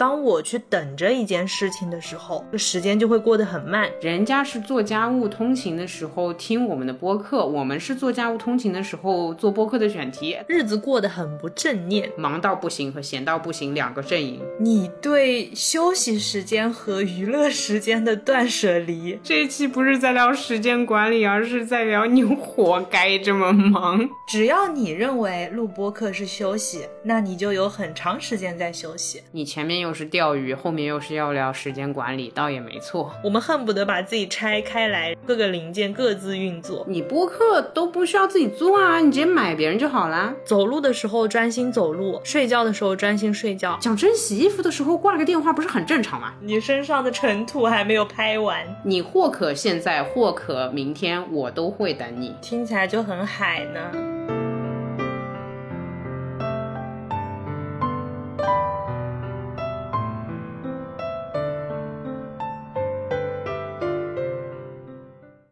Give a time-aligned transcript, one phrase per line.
[0.00, 3.86] 当我去等着一件事情的时候，这时间就会过得很慢。
[4.00, 14.40] 人家是做家务通勤的时候听我们的播客，我们是做家务通勤的时候做播客的选题，日子过得很不正念，忙到不行和闲到不行两个阵营。
[14.62, 24.06] 你对休息时间和娱乐时间的断舍离，这一期不是在聊时间管理，而是在聊你活该这么忙。
[24.28, 29.22] 只要你认为录播课是休息，那你就有很长时间在休息。
[29.32, 33.10] 你前面又是钓鱼，后面又是要聊时间管理，倒也没错。
[33.24, 36.84] 我们恨不得把自己拆开来，各个零件各自运作。
[36.86, 40.34] 你播客都不需要自己做啊，你直接买别人就好啦。
[40.44, 43.78] 走路的时候专心走路，睡觉的时候专心睡觉。
[43.80, 46.34] 讲真，洗衣服的时候挂了个电话，不是很正常吗？
[46.40, 52.34] 你身上的尘土还没有拍完，你或可现在，或可明天，我都会等你。
[52.42, 53.80] 听起来就很海呢。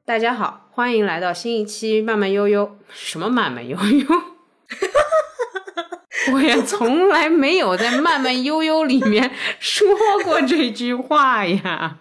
[0.05, 2.77] 大家好，欢迎来到新一期慢慢悠悠。
[2.89, 4.28] 什么慢慢悠悠？
[6.33, 9.87] 我也从来没有在慢慢悠悠里面说
[10.25, 11.99] 过这句话呀。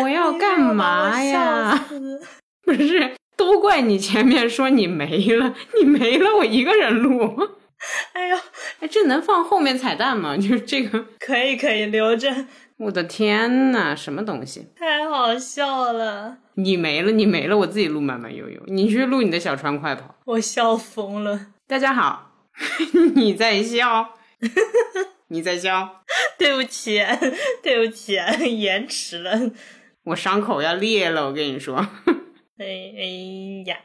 [0.00, 1.86] 我要干嘛呀？
[2.64, 7.36] 不是，都怪你前面说你没了，你没了，我一个人录。
[8.14, 8.36] 哎呦，
[8.80, 10.36] 哎，这能放后面彩蛋吗？
[10.36, 12.34] 就是这个， 可以可以留着。
[12.78, 14.66] 我的天呐，什么东西？
[14.76, 16.38] 太好笑了！
[16.54, 20.14] 你没了，你没了，我自己录慢慢悠悠，你去录你的小船快跑。
[20.24, 21.48] 我笑疯了。
[21.68, 22.32] 大家好，
[23.14, 24.14] 你在笑，
[25.28, 26.02] 你在笑。
[26.38, 27.02] 对不起，
[27.62, 28.14] 对不起，
[28.58, 29.50] 延迟了。
[30.04, 31.76] 我伤口要裂了，我跟你说。
[32.58, 33.76] 哎哎呀，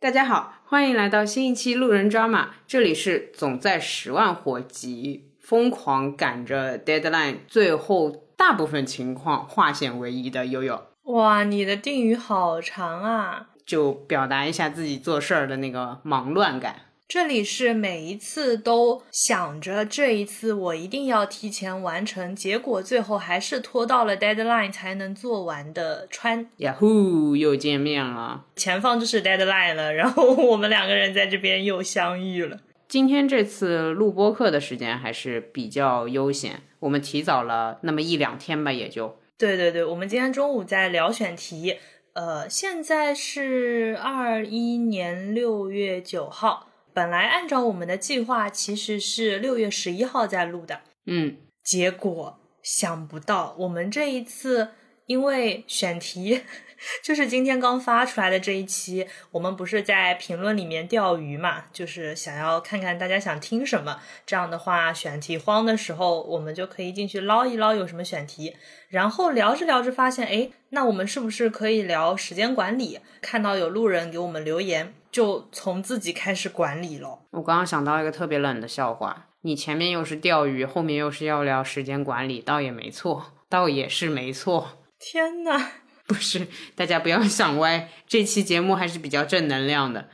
[0.00, 5.24] 大家好，欢迎来到新一期路人抓马，这里是总在十万火急。
[5.40, 10.88] 疯狂赶着 deadline，最后大部分情况化险为夷的悠悠。
[11.04, 13.48] 哇，你的定语好长啊！
[13.64, 16.82] 就表达一下自己做事儿的那个忙乱感。
[17.08, 26.50] 这里是每一次都想着这一次我一定要提前完成，结果最后还是拖到了 deadline 才能做完的川。
[26.58, 28.44] 呀呼，又见面了。
[28.56, 32.58] 前方就是 deadline 了，然后我们两个人在这边又相遇了。
[32.86, 39.18] 今天这次录播课的时间还是比较悠闲，我们提早了那么一两天吧，也就。
[39.38, 41.78] 对对对，我们今天中午在聊选题，
[42.12, 46.67] 呃，现在是二一年六月九号，
[46.98, 54.70] 本来按照我们的计划，其实是六月十一号在录的，嗯，结果想不到我们这一次
[55.06, 56.42] 因为选题。
[57.02, 61.66] 就是今天刚发出来的这一期，我们不是在评论里面钓鱼嘛？
[61.72, 68.56] 就是想要看看大家想听什么，这样的话选题荒的时候，我们就可以进去捞一捞有什么选题。
[68.88, 73.00] 然后聊着聊着发现，哎，那我们是不是可以聊时间管理？
[73.20, 77.20] 看到有路人给我们留言，就从自己开始管理了。
[77.30, 84.78] 我刚刚想到一个特别冷的笑话，你前面又是钓鱼，后面又是要聊时间管理，倒也没错，倒也是没错。
[84.98, 85.70] 天呐！
[86.08, 87.88] 不是，大家不要想歪。
[88.06, 90.08] 这期节目还是比较正能量的，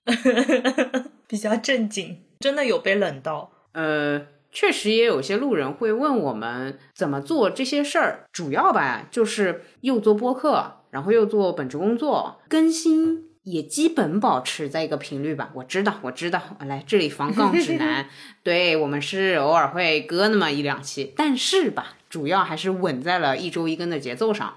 [1.29, 2.21] 比较正经。
[2.41, 3.53] 真的有被冷到？
[3.73, 8.25] 呃，确实也有些路人会问我们怎么做这些事儿。
[8.33, 15.51] 主要吧，就是又做播客，然后又做本职工作，更新也基本保持在一个频率吧。
[15.55, 16.43] 我知道，我知道。
[16.61, 18.07] 来这里防杠指 南，
[18.43, 24.57] 对我们是偶尔会割那么一两期，但是吧，主要还是稳在了一周一更的节奏上。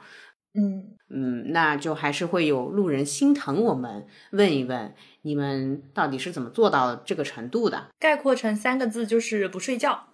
[0.54, 0.94] 嗯。
[1.10, 7.88] 嗯，那就还是会有路人心疼我们，问一问你们到底是怎么做到这个程度的？
[7.98, 10.08] 概括成三个字就是不睡觉。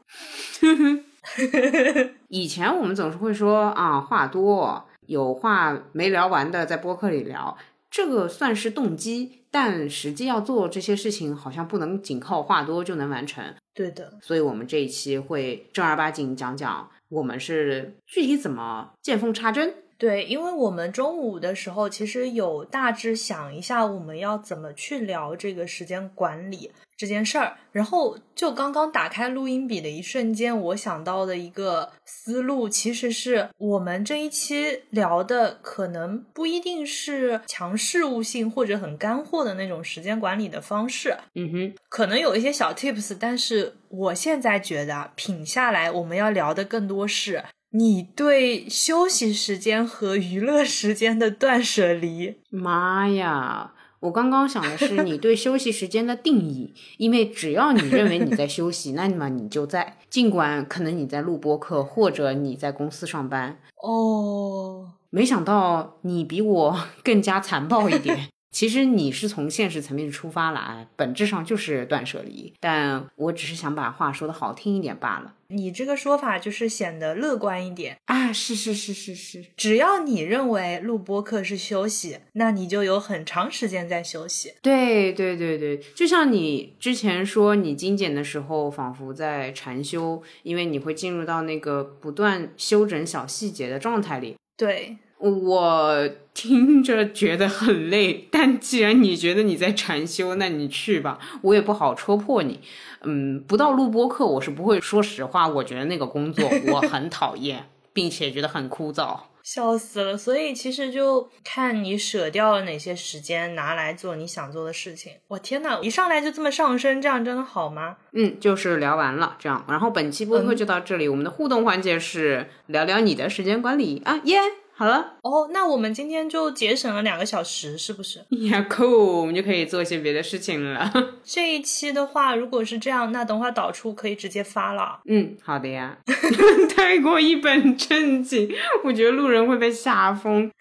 [2.30, 7.58] 以前我们总是会说啊，话多，有话没聊完的在播客里聊，
[7.94, 13.54] 这个算是动机，但实际要做这些事情，好像不能仅靠话多就能完成。
[13.72, 19.76] 对的，所以我们这一期会正儿八经讲讲我们是具体怎么见缝插针。
[20.04, 47.42] 对，因为我们中午的时候其实有大致想一下我们要怎么去聊这个时间管理这件事儿，然后就刚刚打开录音笔的一瞬间，我想到的一个思路其实是我们这一期聊的可能不一定是强事务性或者很干货的那种时间管理的方式，嗯哼，可能有一些小 tips，但是我现在觉得品下来我们要聊的更多是。
[47.76, 52.36] 你对休息时间和娱乐时间的断舍离？
[52.52, 53.74] 妈呀！
[54.02, 63.58] 我刚刚想的是你对休息时间的定义，因为只要你认为你在休息，那么你就在，尽管可能你在录播课或者你在公司上班。
[63.82, 68.30] 哦，没想到你比我更加残暴一点。
[68.54, 75.34] 其实你是从现实层面出发来，本质上就是断舍离，但我只是想把话说的好听一点罢了。
[75.48, 78.32] 你这个说法就是显得乐观一点啊！
[78.32, 84.54] 是是是是是，只要你认为录播课是休息，那你就有很长时间在休息。
[84.62, 94.36] 对对对对，就像你之前说，你精简的时候仿佛在禅修，因为你会进入到那个不断修整小细节的状态里。
[94.56, 94.98] 对。
[95.32, 102.60] 我听着觉得很累，但既然你觉得你在禅修，那你去吧，我也不好戳破你。
[103.04, 105.48] 嗯，不到录播课，我是不会说实话。
[105.48, 110.18] 我觉得那个工作我很讨厌， 并且觉得很枯燥，笑死了。
[110.18, 115.14] 所以其实就看你舍掉了哪些时间，拿来做你想做的事情。
[115.30, 117.96] 我天呐，一上来就这么上升，这样真的好吗？
[118.12, 121.08] 嗯，就是聊完了这样，然后本期播客就到这里。
[121.08, 124.40] 我们的互动环节是聊聊你的时间管理啊，耶。
[124.76, 128.20] 好了哦，那我们今天就节省了两个小时，是不是？
[128.50, 130.92] 呀，cool，我们就可以做一些别的事情了。
[131.24, 135.00] 这一期的话，如果是这样，那等会导出可以直接发了。
[135.06, 135.98] 嗯，好的呀。
[136.76, 138.52] 太过一本正经，
[138.84, 140.52] 我觉得路人会被吓疯。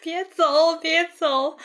[0.00, 1.56] 别走，别走。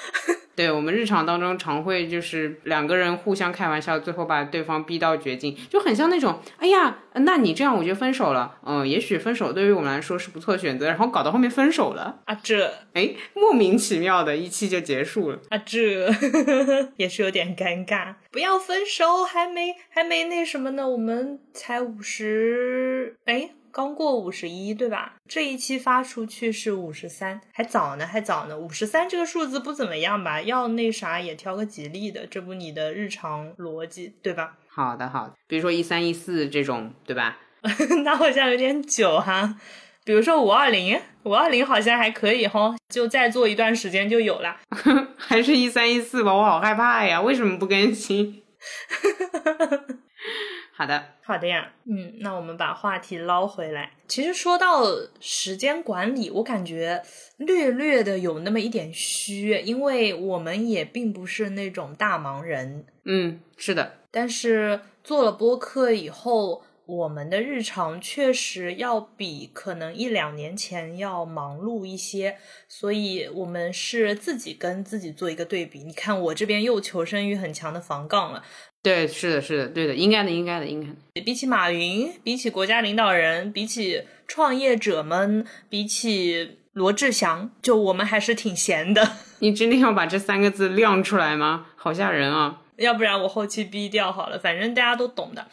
[0.57, 15.39] 对我们日常当中常会就是两个人互相开玩笑，最后把对方逼到绝境，就很像那种，哎呀，那你这样我就分手了，嗯，也许分手对于我们来说是不错的选择，然后搞到后面分手了啊，这，哎，莫名其妙的一期就结束了。
[15.49, 16.09] 啊， 这
[16.95, 23.51] 也是有点尴尬，不要分手，还没还没那什么呢，我们才五十，哎。
[23.77, 25.13] 刚过五十一，对吧？
[25.29, 28.57] 这一期发出去是五十三，还早呢，还早呢。
[28.57, 30.41] 五十三这个数字不怎么样吧？
[30.41, 34.57] 要那啥也挑个吉利的，这不你的日常逻辑对吧？
[34.67, 35.35] 好的，好的。
[35.45, 37.37] 比如说一三一四这种，对吧？
[38.03, 39.59] 那好像有点久哈。
[40.03, 44.57] 比如说五二零，五二零好像还可以哈，就再做一段时间就有了。
[45.17, 48.41] 还是一三一四吧，我好害怕呀，为什么不更新？
[50.77, 53.93] 好的，好的呀，嗯，那我们把话题捞回来。
[54.07, 54.85] 其实说到
[55.19, 57.01] 时间管理，我感觉
[57.37, 62.85] 略略的有那么一点虚，因为我们也并不是那种大忙人。
[63.05, 63.93] 嗯，是的。
[64.11, 72.37] 但是做了播客以后，我们的日常确实要比可能一两年前要忙碌一些，
[72.67, 75.79] 所以我们是自己跟自己做一个对比。
[75.79, 78.43] 你看我这边又求生欲很强的防杠了。
[78.87, 81.21] 对，是的，是的，对的，应该的，应该的，应该的。
[81.25, 89.17] 比起马云，比起国家领导人，比起创业者们，比起罗志祥，就我们还是挺闲的。
[89.39, 91.65] 你真的要把这三个字亮出来吗？
[91.75, 92.61] 好吓人啊！
[92.77, 95.47] 要不然我后期逼掉好了，反正大家都懂的。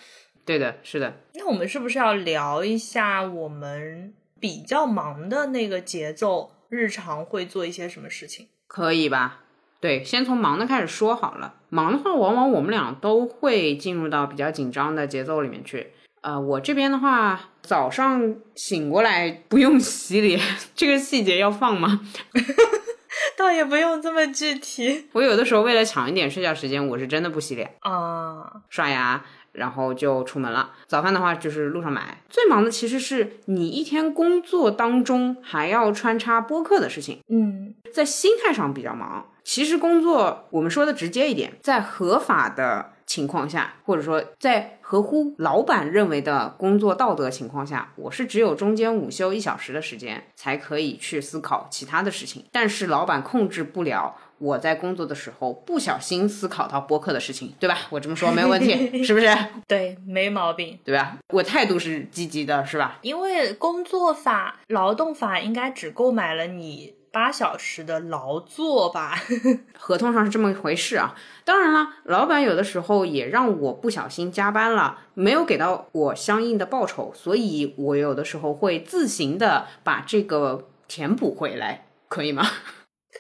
[0.44, 1.16] 对的，是的。
[1.34, 8.46] 那我们是不是要聊一下我们比较忙的那个节奏，日常会做一些什么事情？
[8.68, 9.43] 可以吧？
[9.84, 11.56] 对，先从忙的开始说好了。
[11.68, 15.88] 忙的话，往往我们俩都会进入到比较紧张的节奏里面去。
[16.22, 20.40] 呃，我这边的话，早上醒过来不用洗脸，
[20.74, 22.00] 这个细节要放吗？
[23.36, 25.08] 倒也不用这么具体。
[25.12, 29.22] 我有的时候为了抢一点睡觉时间，我是真的不洗脸啊，刷牙。
[29.54, 30.72] 然后就出门了。
[30.86, 32.22] 早饭的话就是路上买。
[32.28, 37.20] 最忙的其实是你一天工作当中还要穿插播客的事情。
[37.28, 39.26] 嗯，在心态上比较忙。
[39.42, 52.44] 其实工作我们说的直接一点，在合法的情况下，或者说在合乎老板认为的工作道德情况下，我是只有中间午休一小时的时间才可以去思考其他的事情。
[52.52, 54.16] 但是老板控制不了。
[54.38, 57.78] 我在工作的时候不小心思考到播客的事情，对吧？
[57.90, 59.26] 我这么说 没有问题，是不是？
[59.66, 61.16] 对，没毛病，对吧？
[61.32, 62.98] 我态度是积极的，是吧？
[63.02, 69.16] 因为工作法、劳动法应该只购买了你八小时的劳作吧？
[69.78, 71.14] 合同上是这么一回事啊。
[71.44, 82.44] 当然了，老板有的时候也让我不小心加班了，没有给到我相应的报酬，所以我有的时候会自行的把这个填补回来，可以吗？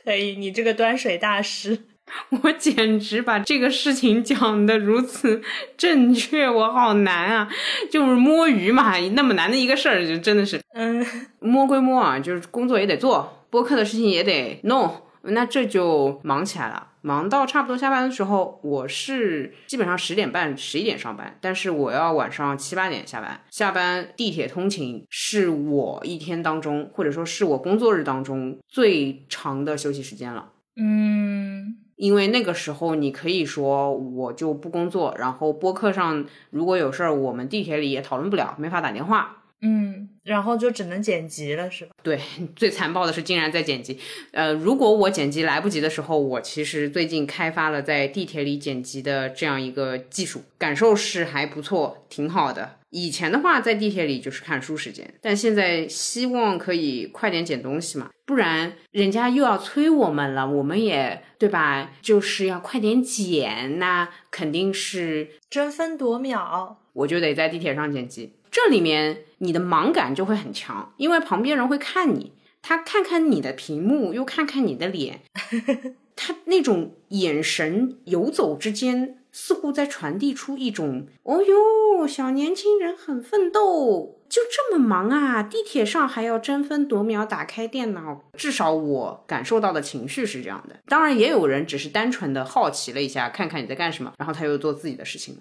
[0.04, 1.78] 可以，你这个端水大师，
[2.42, 5.42] 我简直把这个事情讲的如此
[5.76, 7.48] 正确，我好难啊！
[7.90, 11.04] 就是摸鱼嘛，那么难的一个事儿，就真的是，嗯，
[11.40, 16.88] 摸归摸啊，就是工作也得做，播客的事情也得弄，那这就忙起来了。
[17.06, 23.42] 忙到差不多下班的时候，我是基本上十点半、十一点上班，但是我要晚上七八点下班。
[23.50, 30.52] 下班地铁通勤是我一天当中，或者说是我工作日当中最长的休息时间了。
[30.76, 39.43] 嗯，因为那个时候你可以说我就不工作，然后播客上如果有事儿，我们地铁里也讨论不了，没法打电话。
[39.66, 41.92] 嗯，然后就只能剪辑了，是吧？
[42.02, 42.20] 对，
[42.54, 43.98] 最残暴的是竟然在剪辑。
[44.32, 52.76] 呃，如果我剪辑来不及的时候，我其实最近开发了在地铁里剪辑的这样一个技术，感受是还不错，挺好的。
[52.90, 61.90] 以前的话，在地铁里就是看书时间，但现在希望可以快点剪东西嘛，不然人家又要催我们了，我们也对吧？
[62.02, 68.34] 就是要快点剪，那肯定是争分夺秒，我就得在地铁上剪辑。
[68.54, 75.22] 这里面你的盲感就会很强，因为旁边人会看你，他看看你的屏幕，又看看你的脸，
[76.14, 79.23] 他那种眼神游走之间。
[79.36, 85.42] 似乎在传递出一种“哦哟，小年轻人很奋斗，就这么忙啊！
[85.42, 90.76] 地铁上还要争分夺秒打开电脑。”至少我感受到的情绪是这样的。
[90.86, 95.40] 当然，也有人只是单纯的好奇了一下，看看你在干什么，然后他又做自己的事情了。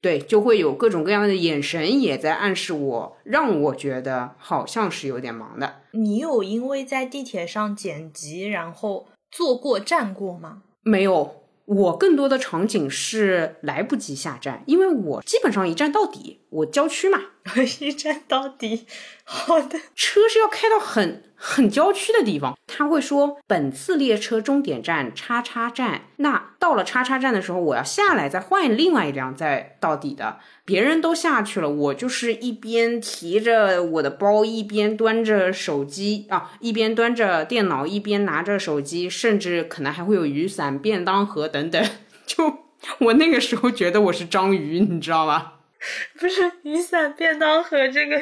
[0.00, 5.76] 对，就会有各种各样的眼神也在暗示我，让我觉得好像是有点忙的。
[5.92, 10.62] 你有因为在地铁上剪辑，然后坐过站过吗？
[10.82, 11.41] 没有。
[11.64, 16.40] 我更多的场景是来不及下站，因为我基本上一站到底。
[16.50, 17.18] 我郊区嘛，
[17.80, 18.86] 一站到底。
[19.24, 22.56] 好的，车是要开到很很郊区的地方。
[22.66, 26.02] 他会说本次列车终点站叉叉站。
[26.16, 30.38] 那到了叉叉站的时候，我要下来再换另外一辆再到底的。
[30.64, 41.84] 别人都下去了，我就是一边提着我的包，一边端着手机啊，一边端着电脑，一边拿着手机，甚至可能还会有雨伞、便当盒等等。
[42.24, 42.58] 就
[42.98, 45.54] 我那个时候觉得我是章鱼，你知道吗？
[46.18, 48.20] 不是雨伞、便当盒这个，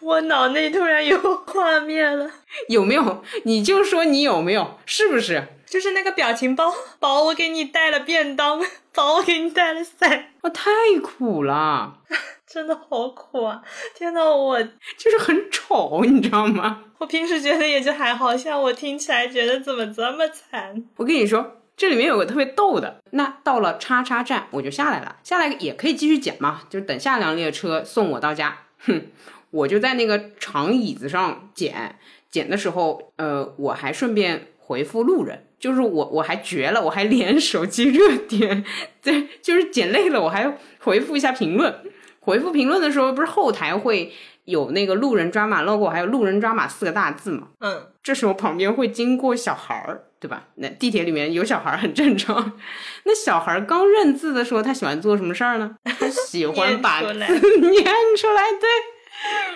[0.00, 2.30] 我脑内突然有画面了。
[2.68, 3.24] 有没有？
[3.44, 4.78] 你就说你有没有？
[4.86, 5.44] 是不是？
[5.66, 8.58] 就是那个表情包，宝，我给你带了便当，
[8.94, 10.32] 宝，我给你带了伞。
[10.40, 10.70] 我太
[11.02, 11.98] 苦了，
[12.48, 13.60] 真的好苦啊！
[13.94, 16.84] 天呐，我就是很丑，你知道吗？
[16.96, 20.82] 我平时觉得也就还好，像我听起来觉得怎么这么惨？
[20.96, 28.58] 我跟你说，这里面有个特别逗的，那到了叉叉站我就下来了，下来也可以继续捡嘛，就等下辆列车送我到家。
[28.80, 29.06] 哼，
[29.50, 31.96] 我就在那个长椅子上捡，
[32.30, 35.44] 捡的时候，呃，我还顺便回复路人。
[35.60, 38.64] 就是我，我还绝了，我还连手机热点，
[39.02, 41.74] 对，就是捡累了，我还回复一下评论。
[42.20, 44.12] 回复评论的时候，不是后台会
[44.44, 47.48] 有那个路人抓马 logo，还有路人抓马四个大字嘛？
[47.60, 50.44] 嗯，这时候旁边会经过小孩儿，对吧？
[50.56, 52.52] 那地铁里面有小孩儿很正常。
[53.04, 55.76] 那小孩儿刚认字的时候，他喜欢做什么事儿呢？
[55.84, 57.84] 他喜欢把字 念
[58.16, 58.68] 出来，对。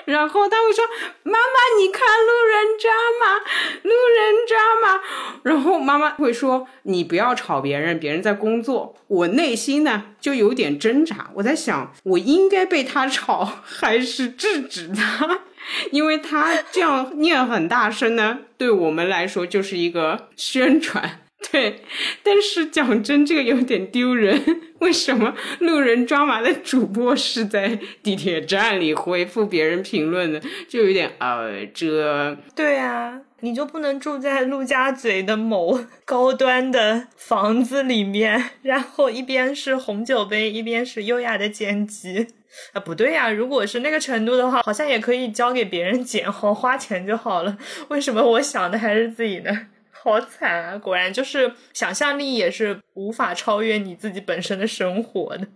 [0.06, 0.84] 然后他会说
[1.22, 1.38] ：“妈妈，
[1.78, 2.90] 你看路人渣
[3.20, 3.38] 吗？
[3.84, 5.00] 路人渣吗？”
[5.44, 15.38] 然后妈妈会说：“你不要吵别人，别人在工作。”我内心呢就有点挣扎，我在想，我应该被他 吵，还是制止他？
[15.90, 21.20] 因为他这样念很大声呢，对我们来说就是一个宣传。
[21.50, 21.82] 对，
[22.22, 24.40] 但是讲真，这个有点丢人。
[24.78, 30.40] 为什么路人抓马的主播是在地铁站里回复别人评论的？
[30.68, 42.28] 就有点呃，这对啊，你就不能住在陆家嘴的某高端的房子里面，然后一边是红酒杯，一边是优雅的剪辑
[42.72, 42.78] 啊？
[42.78, 47.58] 不对呀，如果是那个程度的话，好像也可以交给别人剪，好花钱就好了。
[47.88, 49.66] 为什么我想的还是自己呢？
[49.90, 50.78] 好惨啊！
[50.78, 55.46] 果然就是想象力也是无法超越你自己本身的生活的。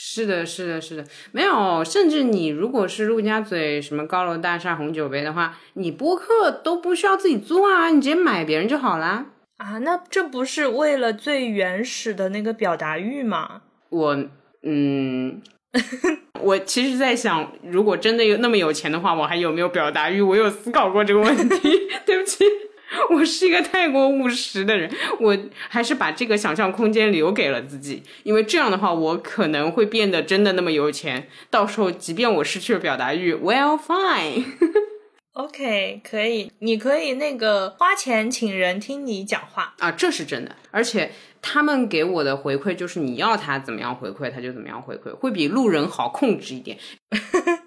[0.00, 1.82] 是的，是的，是的，没有。
[1.84, 9.26] 甚至你如果是陆家嘴什么高楼大厦红酒杯的话，你播客都不需要自己做啊，你直接买别人就好啦。
[9.56, 13.62] 啊，那这不是为了最原始的那个表达欲吗？
[13.88, 14.16] 我，
[14.62, 15.42] 嗯，
[16.40, 20.20] 我其实在想，如果真的有那么有钱的话，我还有没有表达欲？
[20.20, 21.72] 我有思考过这个问题。
[22.06, 22.44] 对不起。
[23.10, 24.90] 我是一个太过务实的人，
[25.20, 25.36] 我
[25.68, 31.28] 还是把这个想象空间留给了自己，因为这样的话，我可能会变得真的那么有钱。
[31.50, 34.44] 到时候，即便我失去了表达欲，Well fine。
[35.34, 41.12] OK，可以，你可以那个花钱请人听你讲话啊，这是真的，而且。
[41.40, 46.78] 他们给我的回馈就是你要他怎么样回馈他就怎么样回馈，会比路人好控制一点。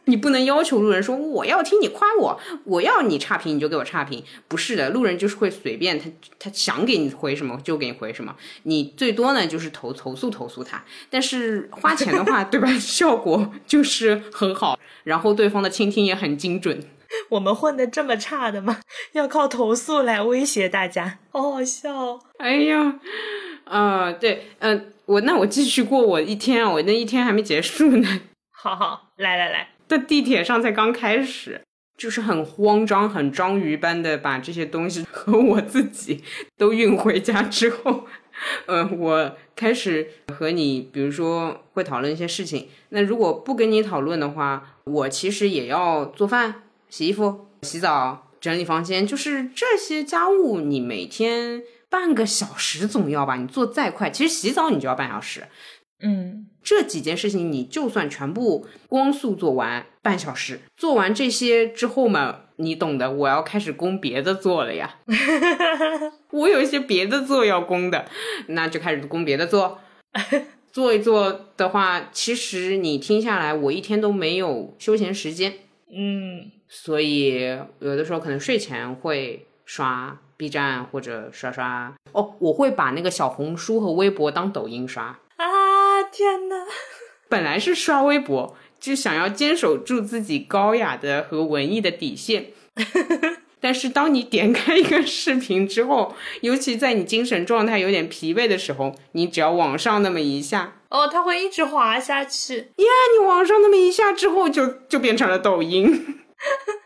[0.05, 16.83] 你不能要求路人说我要听你夸我，我要你差评你就给我差评，不是的，路人就是会随便他他想给你回什么就给你回什么，你最多呢就是投投诉投诉他，但是花钱的话 对吧，效果就是很好，然后对方的倾听也很精准。
[17.29, 18.79] 我们混的这么差的吗？
[19.13, 22.19] 要靠投诉来威胁大家，好好笑。
[22.37, 22.99] 哎呀，
[23.71, 28.21] 啊，对，嗯，我那我继续过我一天啊，我那一天还没结束呢。
[28.51, 31.61] 好好，来来来，在地铁上才刚开始，
[31.97, 36.21] 就是很慌张、很章鱼般的把这些东西 和我自己
[36.57, 38.05] 都运回家之后。
[38.65, 42.67] 呃，我开始和你，比如说会讨论一些事情。
[42.89, 53.35] 那如果不跟你讨论的话，我其实也要做饭、洗衣服、洗澡、整理房间，就是这些家务，你每天半个小时总要吧？
[53.35, 55.43] 你做再快，其实洗澡你就要半小时。
[55.99, 60.61] 嗯，这几件事情你就算全部光速做完，半小时。
[60.75, 64.95] 做完这些之后嘛，你懂的，我要开始攻别的做了呀。
[66.31, 68.05] 我有一些别的做要攻的，
[68.47, 69.79] 那就开始攻别的做。
[70.71, 75.53] 做一做的话，其实你听下来，我一天都没有休闲时间。
[75.93, 85.19] 嗯，所以有的时候可能睡前会刷 B 站或者刷刷哦，我会把那个小红书和微博当抖音刷。
[85.35, 86.65] 啊天哪！
[87.29, 92.47] 本来是刷微博，就想要坚守住自己高雅的和文艺的底线。
[93.61, 102.57] 但是当你点开一个视频之后，尤其在你精神状态有点疲惫的时候，你只要往上那么一下，哦，它会一直滑下去。
[102.57, 106.23] 呀，你往上那么一下之后，就就变成了抖音，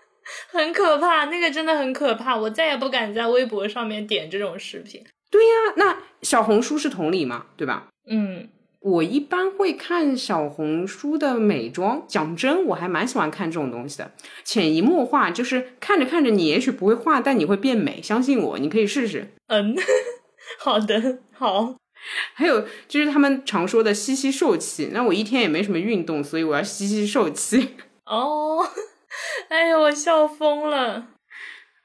[0.55, 1.25] 很可怕。
[1.25, 5.03] 那个真的很可怕，我再也不敢在微博上面点这种视频。
[5.29, 7.87] 对呀，那小红书是同理嘛，对吧？
[8.09, 8.47] 嗯，
[8.79, 14.11] 我一般会看小红书的美妆，讲真，我还蛮喜欢看这种东西的。
[14.43, 19.33] 潜移默化，就是看着看着，你也许不会画，但你会变美，相信我，你可以试试。
[19.47, 19.75] 嗯，
[20.59, 21.75] 好的，好。
[22.35, 27.71] 还有就是他们常说的吸吸受气，那我一天也没什么运动，所以我要吸吸受气。
[28.05, 28.63] 哦，
[29.49, 31.07] 哎呦，我笑疯了。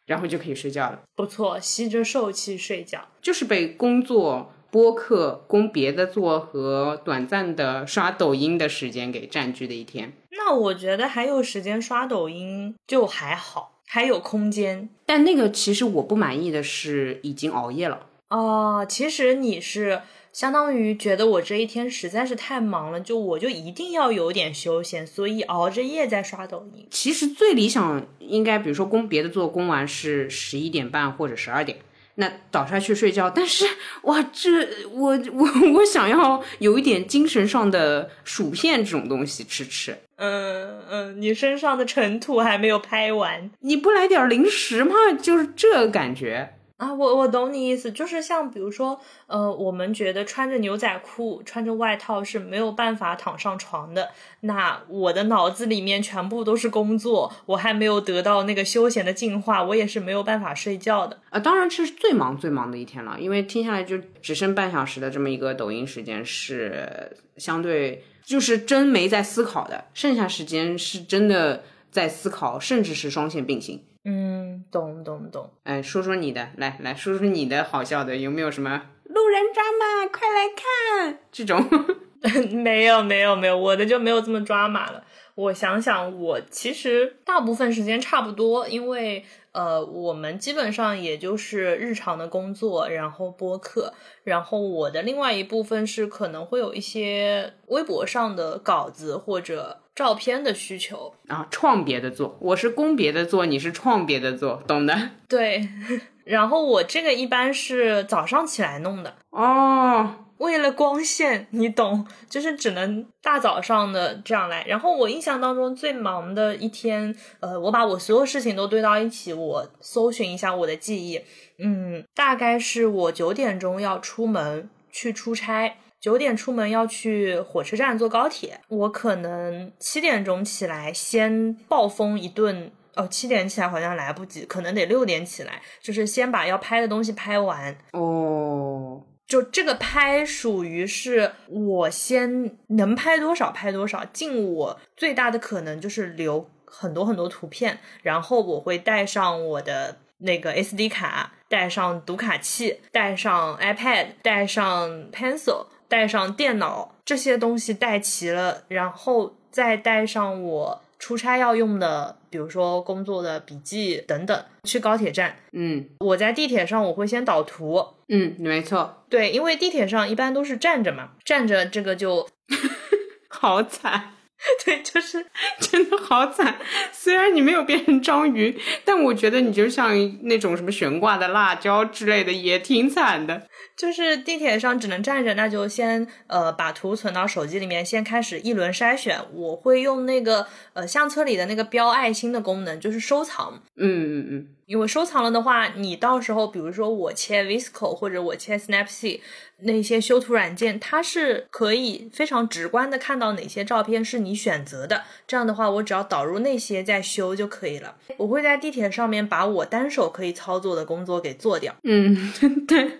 [0.06, 1.02] 然后就可以睡觉了。
[1.14, 3.06] 不错，吸着受气睡觉。
[3.22, 10.12] 就是被工作、播客、供别的做和短暂的刷抖音的时间给占据的一天。
[10.32, 14.88] 那我觉得还有时间刷抖音就还好，还有空间。
[15.06, 18.06] 但那个其实我不满意的是已经熬夜了。
[18.30, 26.86] 哦，其实你是相当于觉得我这一天实在是太忙了，就我就一定要有点休闲，所以熬着夜在刷抖音。
[26.90, 31.78] 其实最理想应该，比如说攻别的做攻完是十一点半或者十二点，
[32.14, 33.28] 那倒下去睡觉。
[33.28, 33.66] 但是
[34.02, 39.98] 哇，这我我我想要有一点精神上的薯片这种东西吃吃。
[40.14, 44.94] 嗯嗯，你身上的尘土还没有拍完，你不来点零食吗？
[45.20, 46.54] 就是这感觉。
[46.80, 54.08] 啊，我我懂你意思，就是像比如说，呃，我们觉得穿着牛仔裤、穿着外套是没有办法躺上床的。
[54.40, 61.20] 那我的脑子里面全部都是工作，我还没有得到那个休闲的进化，我也是没有办法睡觉的。
[61.28, 73.82] 啊，当然这是最忙最忙的一天了，因为听下来就只剩半小时的这么一个抖音时间是相对就是真没在思考的，剩下时间是真的在思考，甚至是双线并行。
[74.04, 75.50] 嗯，懂懂懂。
[75.64, 81.62] 哎，说说你的，来来说说你的好笑的，有没有什么路人抓马，快来看这种？
[82.52, 85.02] 没有没有没有，我的就没有这么抓马了。
[85.34, 105.10] 我想想，我其实大部分时间差不多，因为呃，我们基本上也就是日常的工作，然后播客，然后我的另外一部分是可能会有一些微博上的稿子或者照片的需求啊，创别的做，我是工别的做，你是创别的做，懂的。
[105.28, 105.68] 对，
[106.24, 110.26] 然后我这个一般是早上起来弄的哦。
[110.38, 114.64] 为了光线，你懂，就是只能大早上的这样来。
[114.66, 121.20] 然后我印象当中最忙的一天，呃，我把我所有事情都堆到一起，我搜寻一下我的记忆，
[121.58, 137.76] 嗯，大概是我九点钟要出门去出差，九点出门要去火车站坐高铁，我可能七点钟起来先暴风一顿，哦，七点起来好像来不及，可能得六点起来，就是先把要拍的东西拍完。
[137.92, 139.04] 哦。
[139.26, 160.82] 就这个拍属于是我先能拍多少拍多少，尽我最大的可能就是留很多很多图片，然后我会带上我的那个 SD 卡，带上读卡器，带上 iPad，带上 pencil，带上电脑，这些东西带齐了，然后再带上我。
[161.00, 165.34] 出差要用的，比如说工作的笔记等等，去高铁站。
[165.52, 167.82] 嗯，我在地铁上我会先导图。
[168.08, 169.02] 嗯，没错。
[169.08, 172.28] 对，因为地铁上一般都是站着嘛，站着这个就
[173.28, 174.12] 好惨。
[174.64, 175.26] 对，就是
[175.60, 176.56] 真的好惨。
[176.92, 179.90] 虽然你没有变成章鱼，但我觉得你就像
[180.22, 183.46] 那种什么悬挂的辣椒之类的，也挺惨的。
[183.76, 189.18] 就是地铁上只能站着，那就先呃把图存到手机里面，先开始一轮筛选。
[189.32, 193.62] 我会用那个呃相册里的那个标爱心的功能，就是收藏。
[193.76, 194.48] 嗯嗯嗯。
[194.70, 199.18] 因为收藏了的话，你到时候比如说我切 Visco 或者我切 Snapseed
[199.62, 205.02] 那些修图软件，它是可以非常直观的看到哪些照片是你选择的。
[205.26, 207.96] 这样的话，我只要导入那些再修就可以了。
[208.16, 211.74] 我会在地铁上面把我单手可以操作的工作给做掉。
[211.82, 212.32] 嗯，
[212.68, 212.92] 对。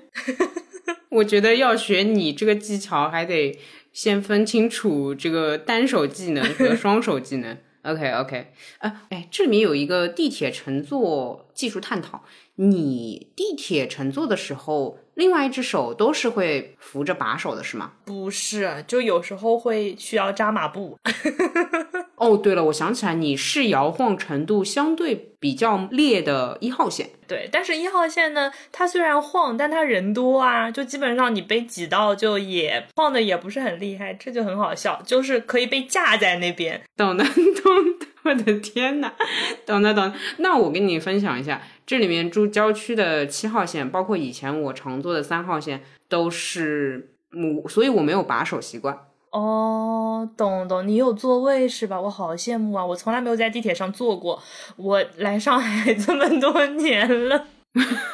[1.11, 3.57] 我觉得要学你这个技巧，还得
[3.93, 7.57] 先分清楚这个单手技能和双手技能。
[7.83, 12.23] OK OK，哎哎，这里有一个地铁乘坐技术探讨。
[12.57, 17.93] 你地铁乘坐的时候，另外一只手都是会扶着把手的，是吗？
[18.07, 20.99] 不是，就有时候会需要扎马步。
[22.17, 27.11] 哦，对了，我想起来，你是摇晃程度相对比较烈的一号线。
[27.29, 36.81] 对，但是一号线呢，它虽然晃，但它人多啊，就基本上你被挤到，就也晃的也不是很厉害，这就很好笑，就是可以被架在那边。
[36.97, 39.13] 懂的，懂的，我的天呐，
[39.67, 40.13] 懂的，懂。
[40.39, 48.97] 那我跟你分享一下，这里面住郊区的七号线，包括以前我常坐的三号线，都是我，所以我没有把手习惯。
[49.33, 52.01] 哦，懂懂，你有座位是吧？
[52.01, 52.87] 我好羡慕啊！
[52.87, 54.41] 我从来没有在地铁上坐过，
[54.77, 57.49] 我来上海 这么多年了。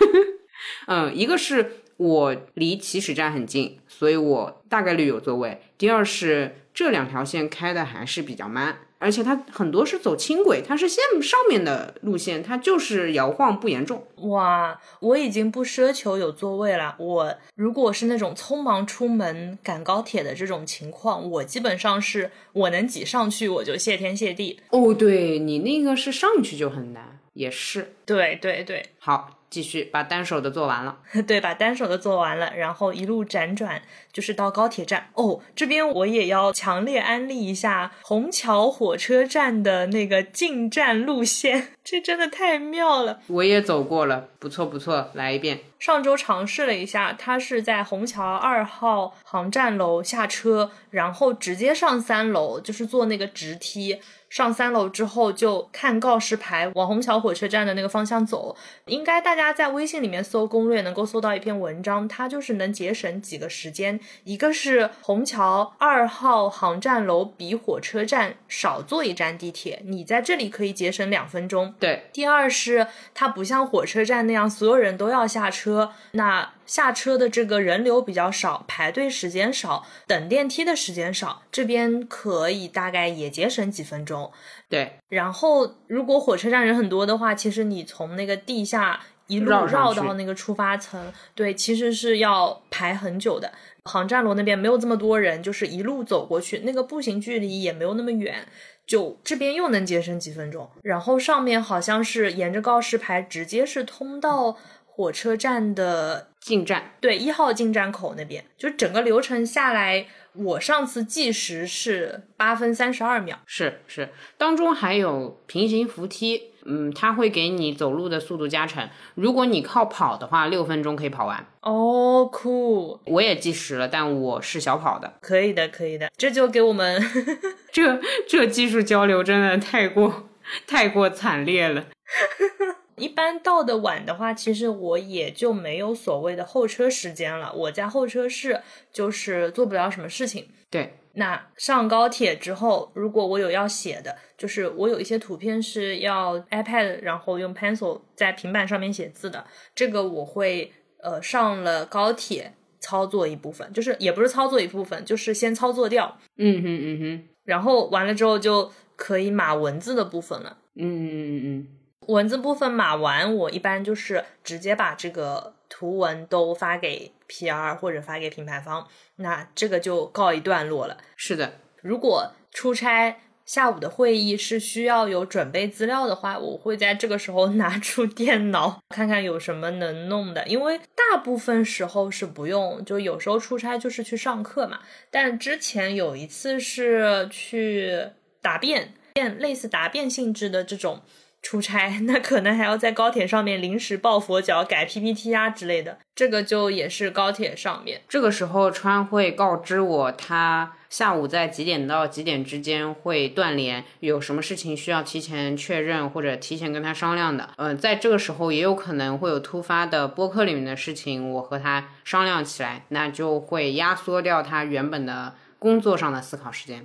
[0.89, 5.61] 嗯，一个是我离起始站很近，所以我大概率有座位。
[5.77, 8.79] 第二是这两条线开的还是比较慢。
[8.99, 14.07] 而且它很多是走轻轨，它是线上面的路线，它就是摇晃不严重。
[14.29, 16.97] 哇，我已经不奢求有座位了。
[16.99, 24.61] 我如果是那种匆忙出门赶高铁的这种情况，我基本上是我能挤上去，我就谢天谢地。
[24.71, 27.93] 哦，对你那个是上去就很难，也是。
[28.07, 29.36] 对对对，好。
[29.49, 33.81] 继续把单手的做完了， 对，把单手的做完了，然后一路辗转，
[34.13, 35.11] 就是到高铁站。
[35.15, 43.21] 哦，这边我也要强烈安利一下虹桥火车站的那个进站路线，这真的太妙了。
[43.29, 45.61] 我也走过了，不错不错，来一遍。
[45.79, 54.01] 上周尝试了一下，它是在虹桥二号航站楼下车，然后直接上三楼，就是坐那个直梯。
[54.29, 58.57] 上三楼之后就看告示牌，往虹桥火车站的那个方向走。
[58.87, 64.01] 应该大家在微信里面搜攻略，能够搜到一篇文章，它就是能节省几个时间。
[64.25, 71.75] 一个是虹桥二号航站楼比火车站少坐一站地铁，你在这里可以节省两分钟。
[71.79, 72.09] 对。
[72.13, 76.53] 第二是它不像火车站那样所有人都要下车，那。
[76.67, 84.33] 下车的这个人流比较少，排队时间少，等电梯的时间少，这边可以大概也节省几分钟。
[84.69, 93.53] 对，然后如果火车站人很多的话，其实你从那个地下一路绕到那个出发层，对，其实是要排很久的。
[93.85, 98.45] 航站楼那边没有这么多人，就是一路走过去，那个步行距离也没有那么远，
[98.87, 100.71] 就这边又能节省几分钟。
[100.83, 104.57] 然后上面好像是沿着告示牌，直接是通到。
[104.99, 118.89] 火车站的进站，对一号进站口那边，就整个流程下来，我上次计时是八分三十二秒，是是，当中还有平行扶梯，嗯，它会给你走路的速度加成。
[119.15, 121.47] 如果你靠跑的话，六分钟可以跑完。
[121.61, 123.01] 哦，酷！
[123.05, 125.15] 我也计时了，但我是小跑的。
[125.21, 127.03] 可以的，可以的，这就给我们
[127.73, 130.29] 这这技术交流真的太过
[130.67, 131.87] 太过惨烈了。
[132.97, 137.53] 一般到的晚的话，其实我也就没有所谓的候车时间了。
[137.53, 140.49] 我在候车室就是做不了什么事情。
[140.71, 150.71] 对，那上高铁之后，如果我有要写的，就是我有一些图片是要 iPad，然后用 pencil 在平板上面写字的，这个我会
[151.03, 156.19] 呃上了高铁操作一部分，就是也不是操作一部分，就是先操作掉。
[156.37, 160.59] 嗯哼嗯哼，然后完了之后就可以码文字的部分了。
[160.75, 161.69] 嗯嗯嗯嗯。
[162.09, 170.99] 文字部分码完，我一般就是直接把这个图文都发给 PR 或者发给品牌方，那这个就告一段落了。
[171.17, 184.81] 是的，如果出差下午的会议是需要有准备资料的话，我会在这个时候 拿出电脑看看有什么能弄的，因为大部分时候是不用，就有时候出差就是去上课嘛。
[185.11, 188.09] 但之前有一次是去
[188.43, 191.03] 答辩，辩类似答辩性质的这种。
[191.47, 198.01] 出差， 那可能还要在高铁上面临时抱佛脚、改 PPT 啊之类的，这个就也是高铁上面。
[198.09, 207.51] 这个时候川会告知我，他下午在几点到几点之间会断联，有什么事情需要提前确认或者提前跟他商量的。
[207.59, 216.85] 嗯，在这个时候也有可能会有突发的播客里面的事情，我和他商量起来，那就会压缩掉他原本的工作上的思考时间。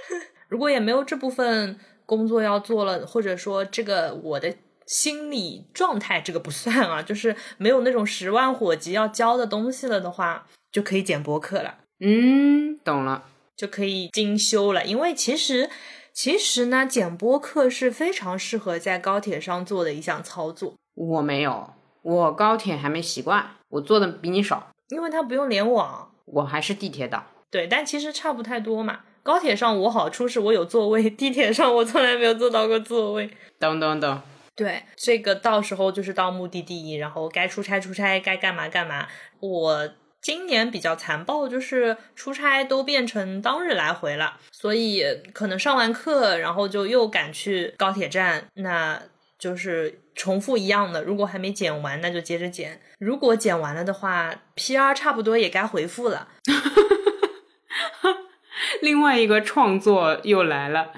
[0.48, 1.80] 如果也没有这部分。
[2.14, 4.54] 工作要做了，或者说这个我的
[4.86, 11.78] 心理状态这个不算啊，就是没有那种十万火急要交的东西了的话，就可以剪播客了。
[12.04, 13.24] 嗯，懂了，
[13.56, 14.84] 就可以精修了。
[14.84, 15.70] 因为其实
[16.12, 20.74] 其实呢，剪播客是非常适合在高铁上做的一项操作。
[20.94, 21.72] 我没有，
[22.02, 26.10] 我高铁还没习惯，我做的比你少，因为它不用联网。
[26.26, 27.24] 我还是地铁党。
[27.50, 29.00] 对，但其实差不太多嘛。
[29.22, 33.30] 高铁上我好处是我有座位， 地铁上我从来没有坐到过座位。
[33.58, 34.22] 等等等，
[34.56, 39.06] 对，这个到时候就是到目的地，然后该出差出差，该干嘛干嘛。
[39.40, 39.88] 我
[40.20, 49.00] 今年比较残暴，就是出差都变成当日来回了，所以可能上完课，然后就又赶去高铁站，那
[49.38, 51.02] 就是重复一样的。
[51.02, 56.28] 如果还没剪完，那就接着剪；如果剪完了的话，PR 差不多也该回复了。
[58.80, 60.92] 另外一个创作又来了，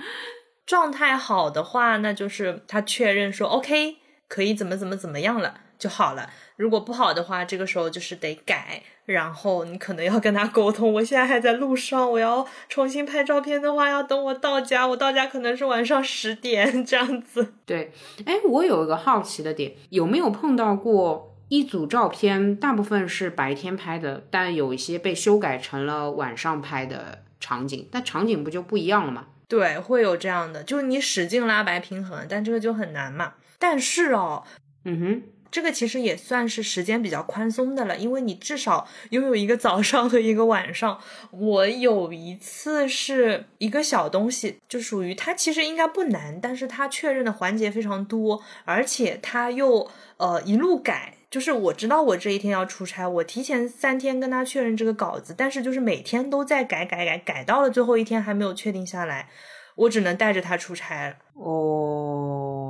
[0.67, 3.97] 状态好的话，那就是他确认说 OK
[4.29, 6.31] 可以怎么怎么怎么样了就好了。
[6.57, 10.93] 如果不好的话，这个时候就是得改，然后你可能要跟他沟通。
[10.95, 14.87] 我现在还在路上，我要重新拍照片的话，要等我到家。
[14.87, 17.55] 我到家可能是晚上十点这样子。
[17.67, 17.93] 对，
[18.25, 27.24] 哎，我有一个好奇的点，有没有碰到过一组照片，大部分是白天拍的，但有一些被修改成了晚上拍的？
[27.45, 29.27] 场景，但场景不就不一样了吗？
[29.47, 33.35] 对，会有这样的，就是你使劲拉白平衡，但这个就很难嘛。
[33.59, 34.43] 但是哦，
[34.87, 40.99] 嗯哼，这个其实也算是时间比较宽松的了，因为你至少拥有一个早上和一个晚上。
[41.31, 51.15] 我有一次是一个小东西，就属于它其实应该不难，但是它确认的环节非常多，而且它又呃一路改。
[51.35, 59.29] 就是我知道我这一天要出差，我提前三天跟他确认这个稿子，但是就是每天都在改改改，改到了最后一天还没有确定下来，
[59.75, 61.17] 我只能带着他出差了。
[61.35, 62.61] 哦，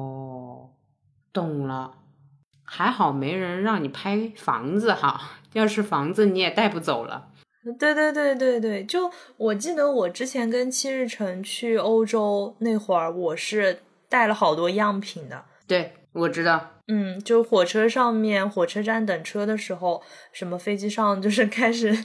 [1.30, 1.98] 懂了，
[2.64, 7.28] 还好没人让你拍房子哈，要是房子你也带不走了。
[7.78, 15.44] 对对对对对，就我记得我之前跟七日城去欧洲那会儿，我是带了好多样品的。
[15.66, 16.70] 对，我知道。
[16.86, 21.96] 嗯，就火车上面，火车站等车的时候，什么飞机上就是 开始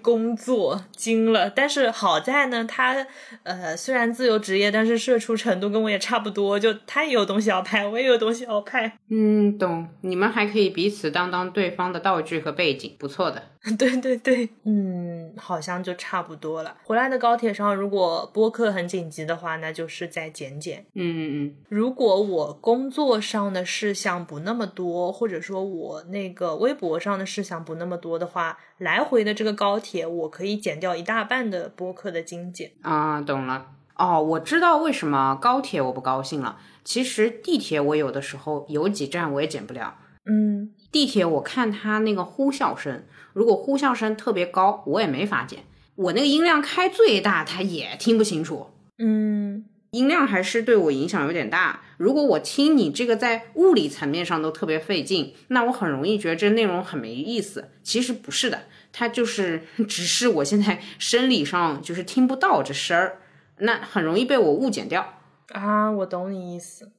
[0.00, 1.50] 工作惊了。
[1.50, 3.06] 但是好在呢，他
[3.42, 8.98] 呃虽然自由职业，但是社畜程度跟我也差不多，就他也有东西要拍，我也有东西要拍。
[9.10, 9.88] 嗯，懂。
[10.02, 13.42] 你们还可以彼此当当对方的道具和背景，不错的。
[13.76, 16.76] 对对对，嗯，好像就差不多了。
[16.84, 20.84] 回来的高铁上，如果播客很紧急的话，那就是再剪剪。
[20.94, 21.54] 嗯嗯嗯。
[21.68, 24.18] 如果我工作上的事项。
[24.28, 36.58] 不那么多，或者说我那个微博上的事项不那么多的话，来回的这个高铁我可以减掉一大半的播客的精简啊，懂了哦，我知道为什么高铁我不高兴了。
[36.84, 39.94] 其实地铁我有的时候有几站我也减不了，
[40.26, 43.04] 嗯，地铁我看它那个呼啸声，
[43.38, 45.60] 如果呼啸声特别高，我也没法减，
[45.94, 48.66] 我那个音量开最大，它也听不清楚，
[48.98, 49.64] 嗯。
[49.92, 51.82] 音量还是对我影响有点大。
[51.96, 57.70] 如果我听你这个在物理层面上都特别费劲，那我很容易觉得这内容很没意思。
[57.82, 63.22] 其实不是的，它就是 只是我现在生理上就是听不到这声儿，
[63.60, 65.20] 那很容易被我误剪掉
[65.52, 65.90] 啊。
[65.90, 66.92] 我懂你意思，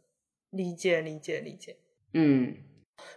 [0.50, 1.78] 理解理解理解。
[2.16, 2.56] 嗯，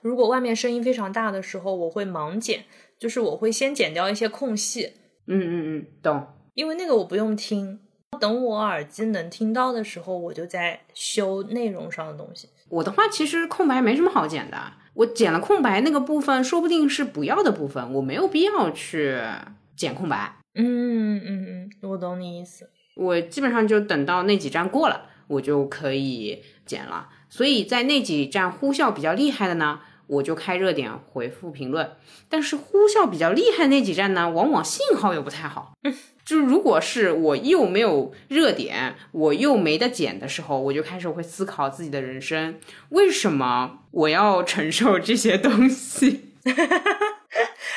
[0.03, 2.67] 如果外面声音非常大的时候，我会盲剪，
[3.03, 4.93] 就是我会先剪掉一些空隙。
[5.27, 6.25] 嗯嗯嗯，懂。
[6.55, 7.81] 因为那个我不用听。
[8.21, 12.49] 等我耳机能听到的时候，我就在修内容上的东西。
[12.69, 14.57] 我的话其实空白没什么好剪的，
[14.95, 19.19] 我剪了空白那个部分，说不定是不要的部分，我没有必要去
[19.75, 20.37] 剪空白。
[20.55, 22.71] 嗯嗯嗯，我懂你意思。
[22.95, 27.09] 我基本上就等到那几站过了，我就可以剪了。
[27.29, 29.81] 所以在那几站呼啸比较厉害的呢，
[30.13, 31.91] 我就开热点回复评论。
[32.29, 35.73] 但是呼啸比较厉害那几站呢，往往信号又不太好。
[36.25, 42.57] 就如果是我又没有热点，我又没得剪的时候，我就开始会思考自己的人生，
[42.91, 46.33] 为什么我要承受这些东西？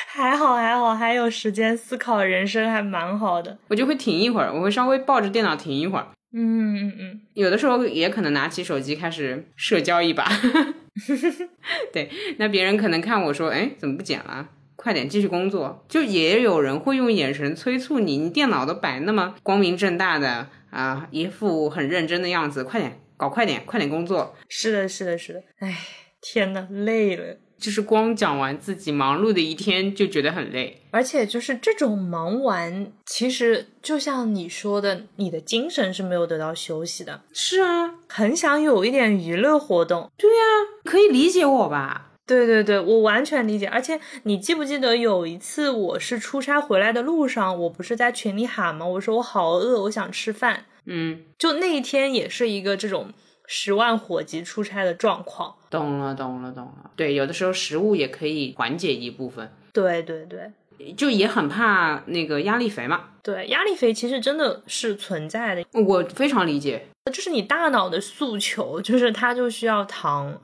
[0.06, 3.58] 还好还好，还有时间思考人生，还蛮好的。
[3.68, 6.06] 我就会停一会儿，我会稍微抱着电脑停一会儿。
[6.32, 10.26] 嗯嗯嗯，有的时候也可能拿起手机开始社交一把。
[11.08, 11.48] 呵呵呵
[11.92, 14.48] 对，那别人可能看我说，哎，怎么不剪了？
[14.76, 15.84] 快点继续工作。
[15.88, 24.34] 就也有人会用眼神催促你，你电脑都摆那么光明正大的啊，一副很认真的样子，快点搞快点，快点工作。
[24.48, 25.42] 是的，是的，是的。
[25.58, 25.76] 哎，
[26.20, 27.38] 天呐，累了。
[27.58, 37.22] 就是光讲完自己忙碌的一天就觉得很累，而且就是这种忙完，其实就像你说的，你的精神是没有得到休息的。
[37.32, 40.10] 是啊，很想有一点娱乐活动。
[40.18, 40.42] 对呀，
[40.84, 42.12] 可以理解我吧？
[42.26, 43.66] 对对对，我完全理解。
[43.66, 48.84] 而且你记不记得有一次我是出差回来的路上，我不是在群里喊吗？
[48.84, 50.66] 我说我好饿，我想吃饭。
[50.84, 53.12] 嗯，就那一天也是一个这种。
[53.46, 56.90] 十万火急出差的状况，懂了，懂了，懂了。
[56.96, 59.50] 对，有的时候食物也可以缓解一部分。
[59.72, 60.50] 对，对，对，
[60.94, 63.10] 就也很怕那个压力肥嘛。
[63.22, 65.64] 对，压力肥其实真的是存在的。
[65.72, 70.40] 我非常理解，就是你大脑的诉求，就是它就需要糖，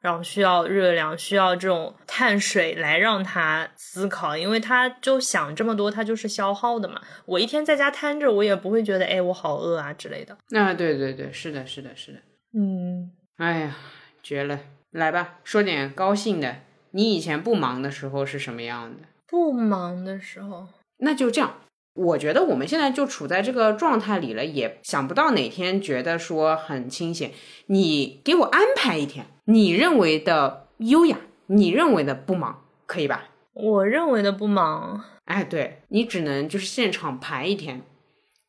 [0.00, 7.00] 然后需要热量，需要这种碳水来让它思考，因为它就想这么多，它就是消耗的嘛。
[7.24, 10.36] 我一天在家瘫着，我也不会觉得哎，我好饿啊之类的。
[10.58, 12.18] 啊，对对对，是的，是的，是的。
[12.58, 13.76] 嗯，哎呀，
[14.22, 14.60] 绝了！
[14.90, 16.56] 来吧，说点高兴的。
[16.92, 19.06] 你以前不忙的时候是什么样的？
[19.28, 20.66] 不忙的时候，
[21.00, 21.56] 那就这样。
[21.92, 27.32] 我觉得我们现在就处在这个状态里了，也想不到哪天觉得说很清闲。
[27.66, 33.28] 你给我安排一天，你认为的优雅，你认为的不忙，可以吧？
[33.52, 37.82] 我认为的不忙，哎，对你只能就是现场排一天，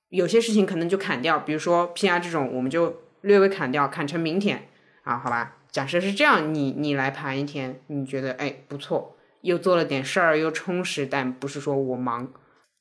[0.08, 3.02] 有些事情可能就砍掉，比如说 PR 这种，我们就。
[3.28, 4.68] 略微砍掉，砍成明天
[5.04, 5.58] 啊，好吧。
[5.70, 12.32] 假设是这样，你你来盘一天，你觉得哎不错，又做了点事儿，又充实，但不是说我忙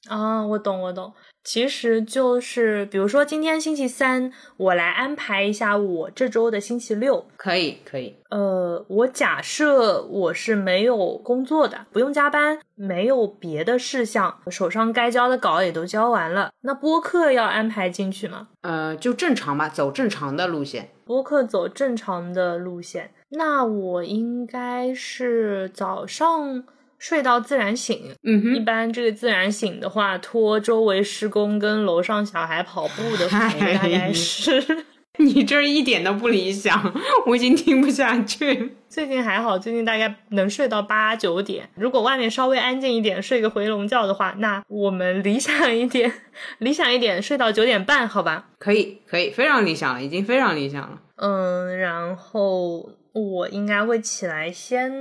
[0.08, 0.46] 啊。
[0.46, 1.12] 我懂，我懂。
[1.44, 8.16] 其实就是，比如说今天星期三，我来安排一下我这周的星期六，可以，可以。
[8.30, 18.48] 呃，我假设我是没有工作的，不用加班，没有别的事项，手上该交的稿也都交完了，那播客要安排进去吗？
[18.62, 20.90] 呃，就正常吧，走正常的路线。
[21.04, 26.64] 播客走正常的路线，那我应该是早上。
[26.98, 34.62] 睡到自然醒，嗯哼，一般这个自然醒的话，拖周围施工跟楼上小孩跑步的时候，大概是。
[35.18, 36.92] 你这一点都不理想，
[37.26, 38.76] 我已经听不下去。
[38.86, 41.66] 最近还好，最近大概能睡到八九点。
[41.74, 46.12] 如果外面稍微安静一点，睡个回笼觉的话，那我们理想一点，
[46.58, 48.50] 理想一点，睡到九点半，好吧？
[48.58, 51.00] 可以，可以，非常理想了，已经非常理想了。
[51.16, 54.92] 嗯，然后我应该会起来先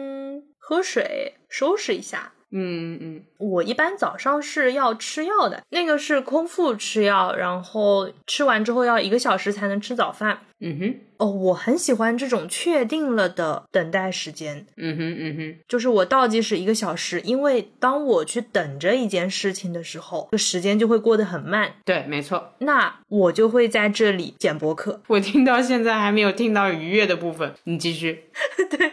[0.68, 1.34] 喝水。
[1.48, 10.40] 收拾一下，嗯嗯，我一般早上是要吃药的，那个是空腹吃药，然后吃完之后要一个小时才能吃早饭。
[10.60, 14.66] 嗯哼，哦，我很喜欢这种确定了的等待时间。
[14.76, 21.76] 嗯哼，嗯哼，就是我倒计时一个小时，因为当我去等着一件事情的时候，这时间就会过得很慢。
[21.86, 22.54] 对，没错。
[22.60, 25.02] 那我就会在这里剪播客。
[25.08, 28.26] 我听到现在还没有听到愉悦的部分，你继续。
[28.70, 28.92] 对，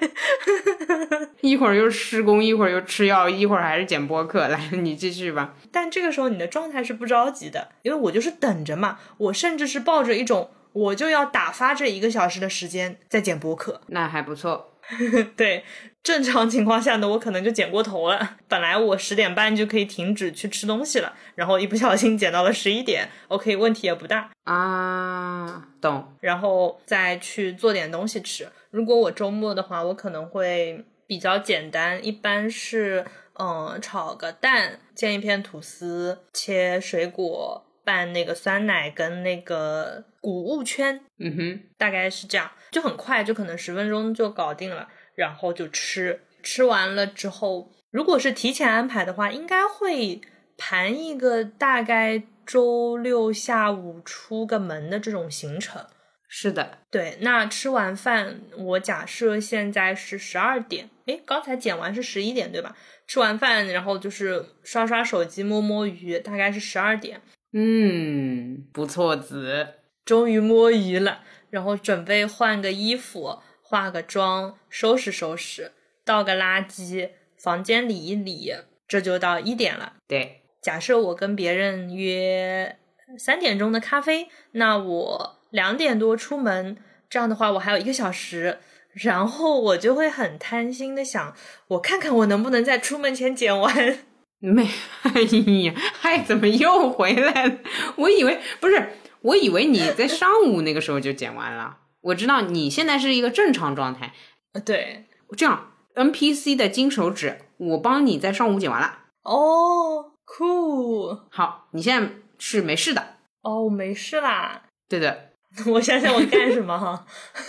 [1.42, 4.48] 一会儿又施工，一会儿又吃药，一会儿还是剪播客。
[4.48, 5.55] 来， 你继续吧。
[5.70, 8.98] 但这个时候你的状态是不着急的，因为我就是等着嘛。
[9.18, 10.50] 我甚至是抱着一种。
[10.74, 14.70] 我就要打发这一个小时的时间在剪播客，那还不错。
[15.37, 15.64] 对，
[16.02, 18.37] 正常情况下呢，我可能就剪过头了。
[18.48, 23.11] 本来我十点半就可以停止去吃东西了，然后一不小心剪到了十一点。
[23.28, 26.16] OK，问题也不大啊，懂。
[26.20, 28.48] 然后再去做点东西吃。
[28.72, 37.68] 如果我周末的话，我可能会比较简单，一般是嗯炒个蛋，煎一片吐司，切水果。
[37.85, 50.20] 拌那个酸奶跟那个谷物圈，嗯哼，大概是这样，就很快，就可能十分钟就搞定了，然后就吃，吃完了之后，如果是提前安排的话，应该会
[50.56, 55.85] 盘一个大概周六下午出个门的这种行程。
[56.34, 62.74] 是的，对，那吃完饭，我假设现在是十二点，诶，刚才剪完是十一点对吧？
[63.06, 67.20] 吃完饭，然后就是刷刷手机，摸摸鱼，大概是十二点。
[67.52, 69.74] 嗯，不错子，
[70.06, 71.20] 终于摸鱼了。
[71.50, 75.72] 然后准备换个衣服，化个妆，收拾收拾，
[76.02, 78.54] 倒个垃圾，房间理一理，
[78.88, 79.96] 这就到一点了。
[80.08, 82.78] 对，假设我跟别人约
[83.18, 86.77] 三点钟的咖啡，那我两点多出门，
[87.09, 88.59] 这样的话我还有一个小时，
[88.92, 91.35] 然后我就会很贪心的想，
[91.69, 93.98] 我看看我能不能在出门前剪完。
[94.40, 94.69] 没，
[95.03, 95.21] 哎
[95.63, 97.59] 呀，嗨，怎么又回来了？
[97.94, 101.79] 我以为不是，我以为你在上午那个时候就剪完了。
[102.00, 104.13] 我知道你现在是一个正常状态。
[104.55, 105.05] 呃，对，
[105.37, 108.98] 这样 NPC 的金手指，我帮你在上午剪完了。
[109.23, 113.19] 哦，酷，好，你现在是没事的。
[113.42, 114.63] 哦，没事啦。
[114.88, 115.31] 对的，
[115.67, 117.07] 我想想我干什么哈，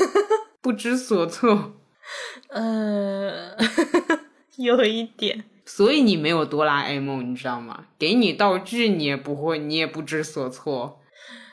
[0.61, 1.73] 不知所措，
[2.49, 3.55] 呃，
[4.57, 5.45] 有一点。
[5.65, 7.85] 所以你没有哆啦 A 梦，你知道吗？
[7.97, 10.99] 给你道具你也不会，你也不知所措。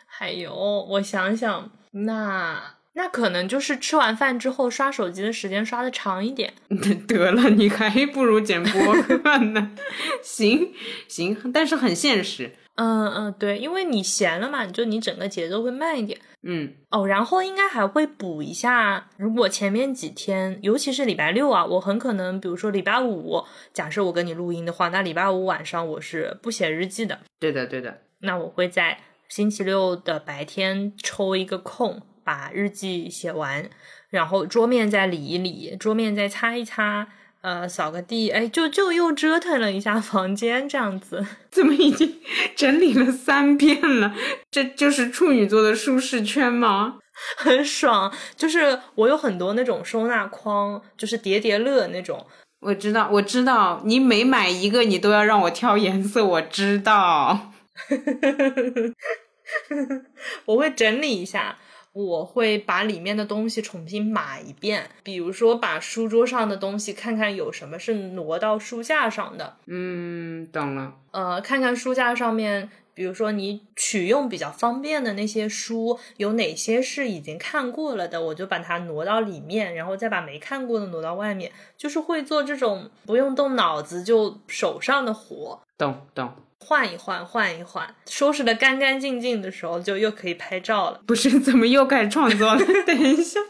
[0.06, 6.52] 还有，我想想，那那可能就是吃完饭之后刷手机的时间刷的长一点。
[7.06, 9.70] 得了，你还不如剪播客呢。
[10.22, 10.74] 行
[11.06, 12.56] 行，但是很现实。
[12.74, 16.18] 嗯嗯，对，因为你闲了嘛，就你整个节奏会慢一点。
[16.42, 27.20] 嗯，哦，然后应该还会补一下，如果前面几天，尤其是礼拜六啊，我很可能，比如说礼拜五，假设我跟你录音的话，那礼拜五晚上我是不写日记的。
[27.38, 28.02] 对的对的。
[28.20, 33.68] 那我会在星期六的白天抽一个空，把日记写完，
[34.08, 37.08] 然后桌面再理一理，桌面再擦一擦。
[37.42, 42.20] 呃，扫个地，哎，就就又折腾了一下房间，这样子， 怎么已经
[42.54, 44.14] 整理了三遍了？
[44.50, 46.98] 这就是处女座的舒适圈吗？
[47.36, 52.26] 很爽，就是我有很多那种收纳筐，就是叠叠乐那种。
[52.60, 57.52] 我知道，我知道，你每买一个，你都要让我挑颜色，我知道。
[60.44, 61.56] 我会整理一下。
[61.92, 69.56] 我会把里面的东西重新码一遍，比如说把书桌上的东西看看有什么是挪到书架上的。
[69.66, 70.94] 嗯，懂了。
[71.10, 81.50] 呃，看看书架上面，比如说你取用比较方便的那些书，有哪些是已经看过了的，我就把它挪到里面，然后再把没看过的挪到外面。
[81.76, 85.60] 就是会做这种不用动脑子就手上的活。
[85.76, 86.32] 懂懂。
[86.60, 91.00] 换一换，换一换，收拾的干干净净的时候，就又可以拍照了。
[91.06, 92.60] 不是，怎么又开始创作了？
[92.86, 93.40] 等一下，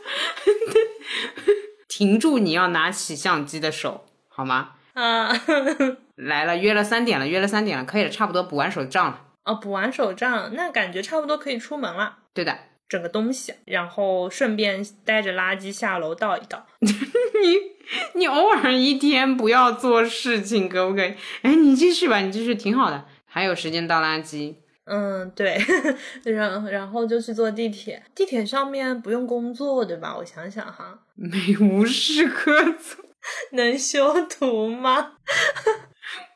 [1.88, 2.38] 停住！
[2.38, 4.74] 你要拿起相机的手，好吗？
[4.94, 5.32] 啊，
[6.16, 9.20] 来了，约了三点了，约了三点了，可以了，差不多补完手账了。
[9.44, 12.18] 哦，补完手账，那感觉差不多可以出门了。
[12.32, 12.56] 对的，
[12.90, 16.66] 整个东西，然后顺便带着垃圾下楼倒一倒。
[16.82, 21.14] 你你偶尔一天不要做事情，可不可以？
[21.42, 24.56] 哎，你继续吧，你继续，挺好的，还有时间倒垃圾。
[24.86, 25.56] 嗯，对，
[26.24, 30.16] 然然后就去坐地铁，地铁上面不用工作，对吧？
[30.18, 33.04] 我想想哈，没无事可做，
[33.52, 35.12] 能修图吗？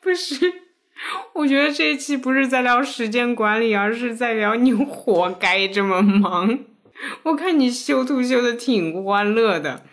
[0.01, 0.35] 不是，
[1.33, 6.59] 我觉得这一期不是在聊时间管理，而是在聊你活该这么忙。
[7.23, 9.83] 我看你修图修的挺欢乐的。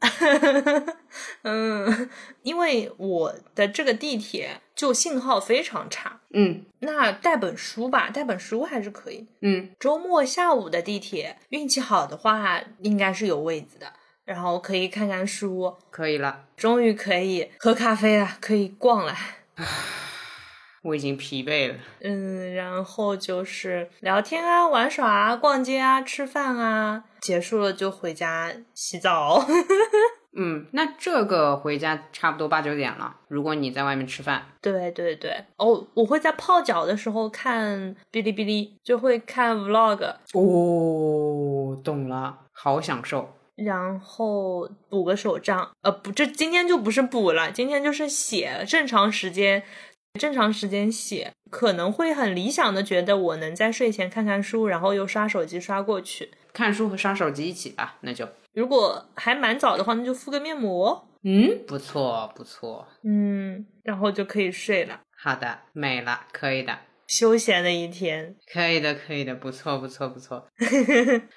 [1.42, 2.10] 嗯，
[2.42, 6.20] 因为我的这个地铁就信号非常差。
[6.32, 9.26] 嗯，那带本书吧，带本书还是可以。
[9.40, 13.92] 嗯，周末下午的地铁，运气好的话应该是有位子的，
[14.24, 15.74] 然后可以看看书。
[15.90, 19.14] 可以了，终于可以喝咖啡了，可以逛了。
[20.86, 21.74] 我已经疲惫了。
[22.00, 29.44] 嗯，然后就是聊天啊、玩耍啊、逛街啊、吃饭啊，结束了就回家洗澡。
[30.38, 33.16] 嗯，那这个回家差不多八九点了。
[33.28, 40.04] 如果你在外面吃饭，对对对，哦，我会在泡脚的时候看哔哩哔哩，就会看 vlog。
[40.34, 43.32] 哦，懂了，好享受。
[43.54, 49.62] 然后补个手账，呃，不，这今天就不是补了，今天就是写正常时间。
[50.16, 56.30] 正常时间写可能会很理想的，觉得我能在睡前看看书，然后又刷手机刷过去。
[56.52, 58.26] 看书和刷手机一起吧，那就。
[58.54, 61.06] 如果还蛮早的话，那就敷个面膜。
[61.22, 62.88] 嗯，不错不错。
[63.04, 65.00] 嗯，然后就可以睡了。
[65.18, 66.78] 好的，美了，可以的。
[67.06, 70.44] 休闲的一天，可以的，可以的，不错不错不错。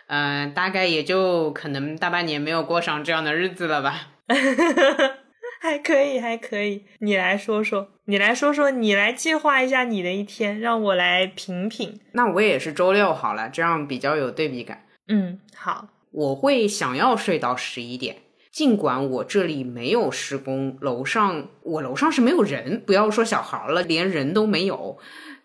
[0.08, 4.14] 嗯， 大概也就可能大半年没有过上这样的日子了吧。
[5.60, 6.86] 还可以，还可以。
[7.00, 12.00] 你来说说，你来说说，你来计划一下你的一天，让我来品品。
[12.14, 14.86] 那我也是周六好了，这样比较有对比感。
[15.08, 15.90] 嗯，好。
[16.12, 18.18] 我会想要睡到十一点，
[18.52, 24.98] 尽管我这里没有施工，楼上我楼上是没有人，不要说小孩了，连人都没有。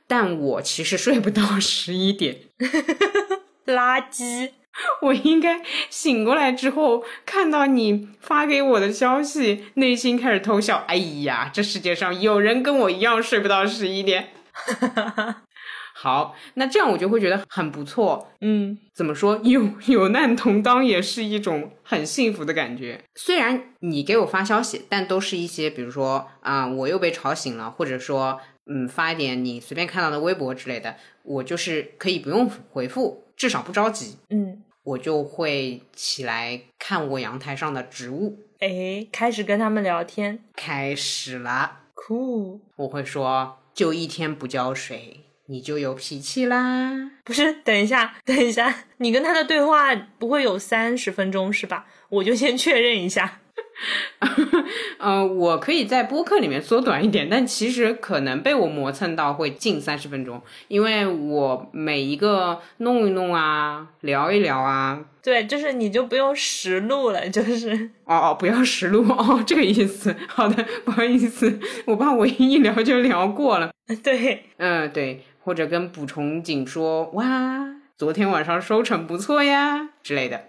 [0.06, 2.36] 但我其实睡不到十一点。
[3.66, 4.50] 垃圾。
[5.02, 10.84] 我应该醒过来之后看到你发给我的消息，内心开始偷笑。
[10.88, 14.30] 哎呀，这世界上有人跟我一样睡不到十一点。
[15.96, 18.28] 好，那这样我就会觉得很不错。
[18.40, 19.40] 嗯，怎么说？
[19.44, 23.00] 有有难同当也是一种很幸福的感觉。
[23.14, 38.38] 虽然你给我发消息，但都是一些比如说啊，我又被吵醒了，或者说嗯，发一点你随便看到的微博之类的，我就是可以不用回复，至少不着急，嗯，我就会起来看我阳台上的植物。
[38.60, 42.60] 哎，开始跟他们聊天，开始了，酷。
[42.76, 47.10] 我会说，就一天不浇水，你就有脾气啦。
[47.24, 51.86] 不是，等一下，等一下，你跟他的对话不会有三十分钟是吧？
[52.08, 53.40] 我就先确认一下。
[54.98, 70.14] 呃，我可以在播客里面缩短一点，但其实可能被我磨蹭到会近三十分钟，因为我每一个弄一弄啊，聊一聊啊，对，就是你就不用实录了， 就是哦哦，不要实录 哦，这个意思。
[70.28, 73.70] 好的，不好意思，我怕我一聊就聊过了。
[74.02, 77.66] 对，嗯，对，或者跟补充景说，哇，
[77.98, 80.48] 昨天晚上收成不错呀之类的。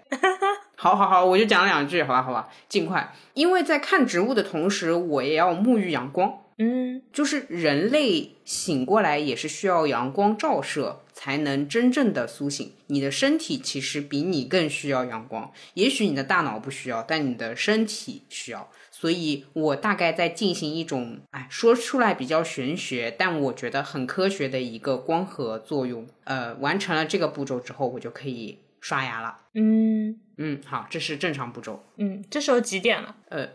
[0.86, 3.12] 好好好，我就讲两句，好吧，好吧，尽快。
[3.34, 6.42] 因为在看植物的同时，我也要沐浴阳光。
[6.58, 12.72] 嗯就是人类醒过来也是需要阳光照射，才能真正的苏醒。
[12.86, 18.70] 你的身体其实比你更需要阳光，也许你的大脑不需要，但你的身体需要。
[18.92, 26.06] 所以我大概在进行一种，哎，说出来比较玄学，但我觉得很科学的一个光合作用。
[26.22, 29.36] 呃，完成了这个步骤之后，我就可以刷牙了。
[29.54, 31.84] 嗯嗯，好，这是正常步骤。
[31.96, 33.16] 嗯，这时候几点了？
[33.30, 33.48] 呃，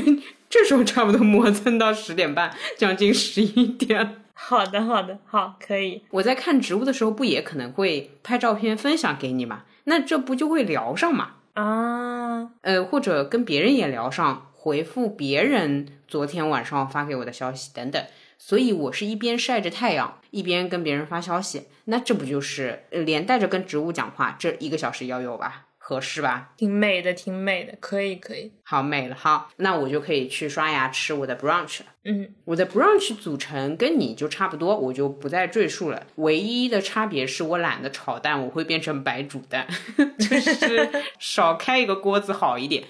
[0.50, 4.16] 这时候差不多磨蹭到十点半，将近十一点。
[4.34, 6.02] 好的，好的，好，可以。
[6.10, 9.62] 我在看植物的时候，不也可能会拍照片分享给你嘛？
[9.84, 11.36] 那这不就会聊上嘛？
[11.54, 18.04] 啊，呃，或者跟别人也聊上，回复别人昨天晚上发给我的消息等等。
[18.46, 21.62] 所以我是一边晒着太阳，一边跟别人发消息。
[21.86, 24.36] 那这不就是呃连带着跟植物讲话？
[24.38, 25.68] 这一个小时要有吧？
[25.78, 26.52] 合适吧？
[26.54, 28.52] 挺美的，挺美的，可以，可以。
[28.62, 31.86] 好美了，好，那我就可以去刷牙吃我的 brunch 了。
[32.04, 36.06] 嗯我的 brunch 组成跟你就差不多，我就不再赘述了。
[36.16, 39.66] 唯一的差别是我懒得炒蛋，我会变成白煮蛋，
[40.18, 42.84] 就是 少开一个锅子好一点。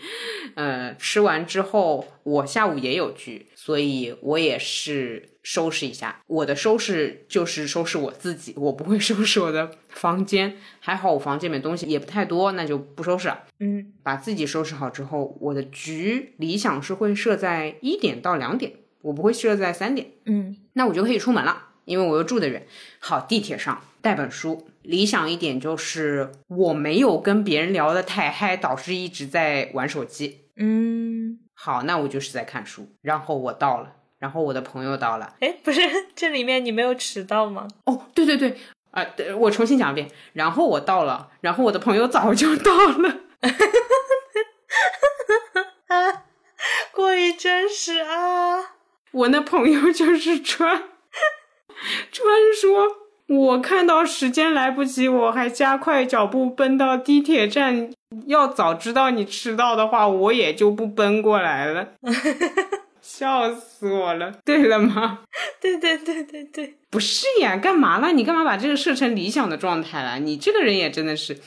[0.56, 6.20] 呃，吃完之后，我下午也有局，所以我也是收拾一下。
[6.26, 10.56] 我的收拾就是收拾我自己，我不会收拾我的房间。
[10.80, 13.44] 还好我房间里面东西也不太多，那就不收拾了。
[13.60, 18.72] 嗯把自己收拾好之后，我的局理想是会设在一点到两点，
[19.02, 22.66] 我不会设在三点，嗯那我就可以出门了，因为我又住得远。
[22.98, 30.40] 好，地铁上带本书，理想一点就是我没有跟别人聊得太嗨，导致一直在玩手机。
[30.56, 32.88] 嗯，好，那我就是在看书。
[33.02, 35.34] 然后我到了，然后我的朋友到了。
[35.40, 35.82] 哎，不是，
[36.16, 37.68] 这里面你没有迟到吗？
[37.84, 38.56] 哦，对对对，
[38.90, 40.08] 啊、对我重新讲一遍。
[40.32, 43.16] 然后我到了，然后我的朋友早就到了。
[45.88, 46.24] 啊，
[46.90, 48.76] 过于真实啊！
[49.12, 50.84] 我那朋友就是川，
[52.10, 52.26] 川
[52.58, 52.88] 说，
[53.28, 57.92] 我看到时间来不及，我还加快脚步奔到地铁站。
[58.26, 61.88] 要早知道你迟到的话，我也就不奔过来了。
[63.04, 64.32] 笑死我了！
[64.44, 65.20] 对了吗？
[65.60, 68.12] 对对对对对，不是呀，干嘛了？
[68.12, 70.18] 你干嘛把这个设成理想的状态了？
[70.18, 71.38] 你这个人也真的是，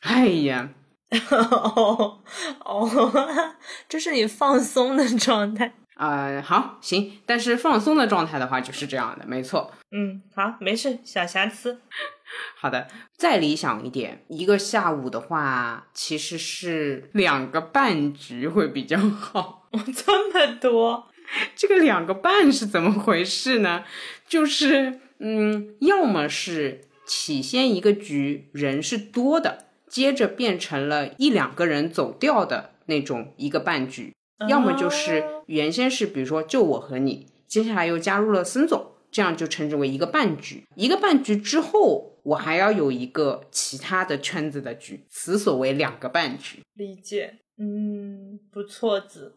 [0.00, 0.70] 哎呀，
[1.30, 2.18] 哦
[2.64, 5.72] 哦，这是你放松的状态。
[5.96, 9.72] 呃，好，行，但是放松的状态的话就是这样的，没错。
[9.92, 11.80] 嗯，好，没事，小瑕疵。
[12.56, 19.68] 好的，再理想一点，一个下午的话，其实是两个半局会比较好。
[19.72, 21.08] 哦，这么多，
[21.56, 23.84] 这个两个半是怎么回事呢？
[24.26, 34.14] 就是，嗯，要么是起先一个局人是多的，接着变成了一两个人走掉的那种一个半局，
[34.48, 40.66] 要么就是哦原先是比如说就我和你，接下来又加入了孙总，这样就称之为一个半局。
[40.74, 46.64] 一个半局之后，我还要有一个其他的圈子的局，此所谓两个半局。
[46.74, 47.38] 理解。
[47.56, 49.36] 嗯，不错子。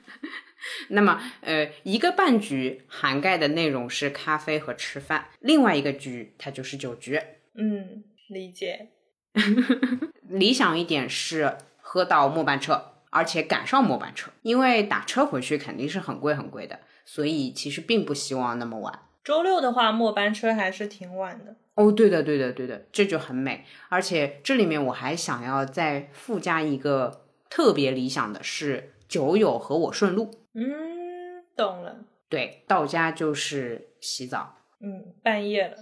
[0.90, 7.18] 那么，呃，一个半局涵盖的内容是咖啡和吃饭，另外一个局它就是酒局。
[7.54, 8.90] 嗯，理解。
[10.28, 16.78] 理想一点是喝到末班车，而且赶上末班车，因为打车回去肯定是很贵很贵的，
[17.08, 19.06] 所以其实并不希望那么晚。
[19.24, 21.56] 周六的话，末班车还是挺晚的。
[21.74, 23.64] 哦，对的，对的，对的，这就很美。
[23.88, 30.30] 而且这里面我还想要再附加一个特别理想的是酒友和我顺路。
[30.52, 32.04] 嗯，懂了。
[32.28, 34.56] 对，到家就是洗澡。
[34.80, 35.78] 嗯，半夜了。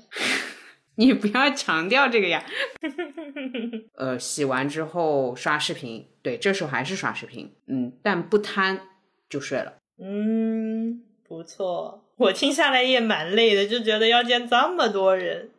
[0.95, 2.47] 你不要强调这个呀。
[3.99, 8.81] 呃，洗完之后刷视频，对，这时候还是刷视频，嗯，但不贪
[9.29, 9.75] 就睡了。
[9.99, 12.05] 嗯，不错。
[12.17, 15.51] 我听下来也蛮累的，就觉得要见这么多人，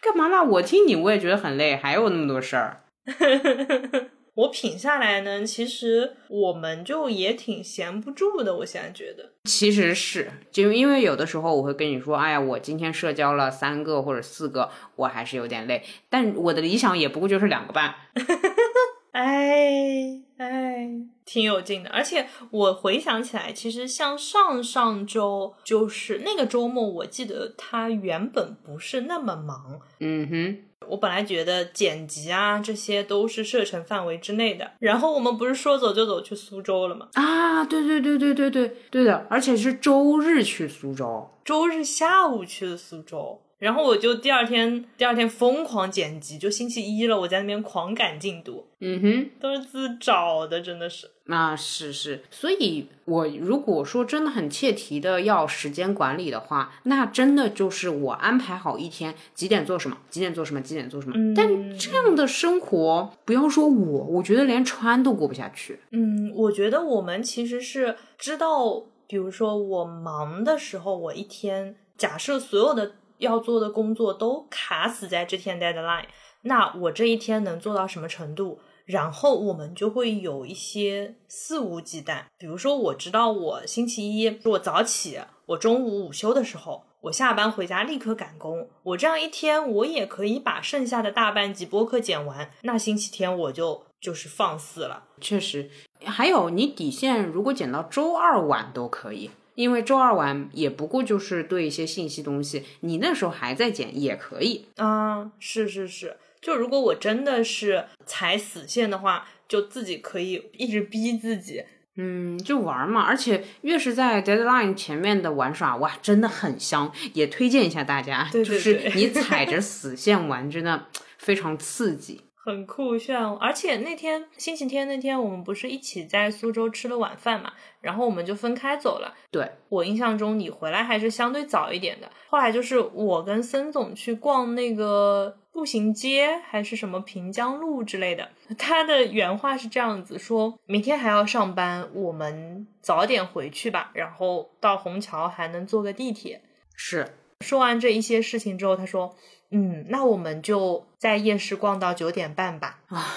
[0.00, 0.42] 干嘛啦？
[0.42, 2.84] 我听你我也觉得很累，还有那么多事儿。
[4.34, 8.56] 我品下来呢，其实我们就也挺闲不住的。
[8.58, 15.82] 我现在觉得，其实是就因为有的时候我会跟你说，哎呀，我今天社交了三个或者四个，我还是有点累。
[16.08, 17.92] 但我的理想也不过就是两个半。
[19.12, 20.88] 哎哎，
[21.24, 21.90] 挺有劲的。
[21.90, 29.80] 而且我回想起来，其实像上上周，就是那个周末，我记得他原本不是那么忙。
[30.00, 30.64] 嗯哼。
[30.86, 37.08] 我本来觉得剪辑啊这些都是射程范围之内的，然后我们不是说走就走去苏州了吗？
[37.12, 43.42] 啊，对对对对对对对的，而且是周日去苏州，周日下午去的苏州。
[43.58, 48.66] 然后我就第二天，第二天疯狂剪辑，就星期一了，我在那边狂赶进度。
[48.80, 51.10] 嗯哼，都是自找的，真的是。
[51.24, 61.14] 那是是，所以我如果说真的很切题的要时间管理的话，那真的就是我安排好一天几点做什么，几点做什么，几点做什么。
[61.16, 65.80] 嗯但这样的生活，不要说我，我觉得连川都过不下去。
[65.90, 72.92] 嗯，我觉得我们其实是知道，比如说我忙的时候，我一天假设所有的。
[73.18, 76.06] 要做的工作都卡死在这天 deadline，
[76.42, 78.60] 那我这一天能做到什么程度？
[78.84, 82.22] 然后我们就会有一些肆无忌惮。
[82.38, 88.70] 比如说，我知道我星期一我早起，我中午午休的时候，我下班回家立刻赶工。
[88.82, 92.50] 我这样一天，我也可以把剩下的大半集播客剪完。
[92.62, 95.04] 那星期天我就就是放肆了。
[95.20, 95.70] 确实，
[96.06, 99.30] 还有你底线，如果剪到周二晚都可以。
[99.58, 105.32] 因为周二晚也不过就是对一些信息东西，你那时候还在剪也可以啊。
[105.40, 111.64] 是是是，就如果我真的是踩死线的话，就自己可以一直逼自己，
[111.96, 113.00] 嗯，就玩嘛。
[113.00, 118.28] 而且越是在 deadline 前面的玩耍，哇，真的很香，也推荐一下大家。
[118.30, 120.86] 对对对，就是你踩着 死线玩，真的
[121.18, 122.20] 非常刺激。
[122.48, 129.14] 很酷炫，而且那天星期天那天我们不是一起在苏州吃了晚饭嘛，然后我们就分开走了。
[129.30, 132.10] 对我印象中你回来还是相对早一点的。
[132.28, 146.40] 后来就是我跟森总去逛那个步行街还是什么平江路之类的，他的原话是这样子说：明天还要上班，我们早点回去吧，然后到虹桥还能坐个地铁。
[146.74, 149.16] 是说完这一些事情之后，他说。
[149.50, 152.80] 嗯，那我们就在夜市逛到九点半吧。
[152.88, 153.14] 啊，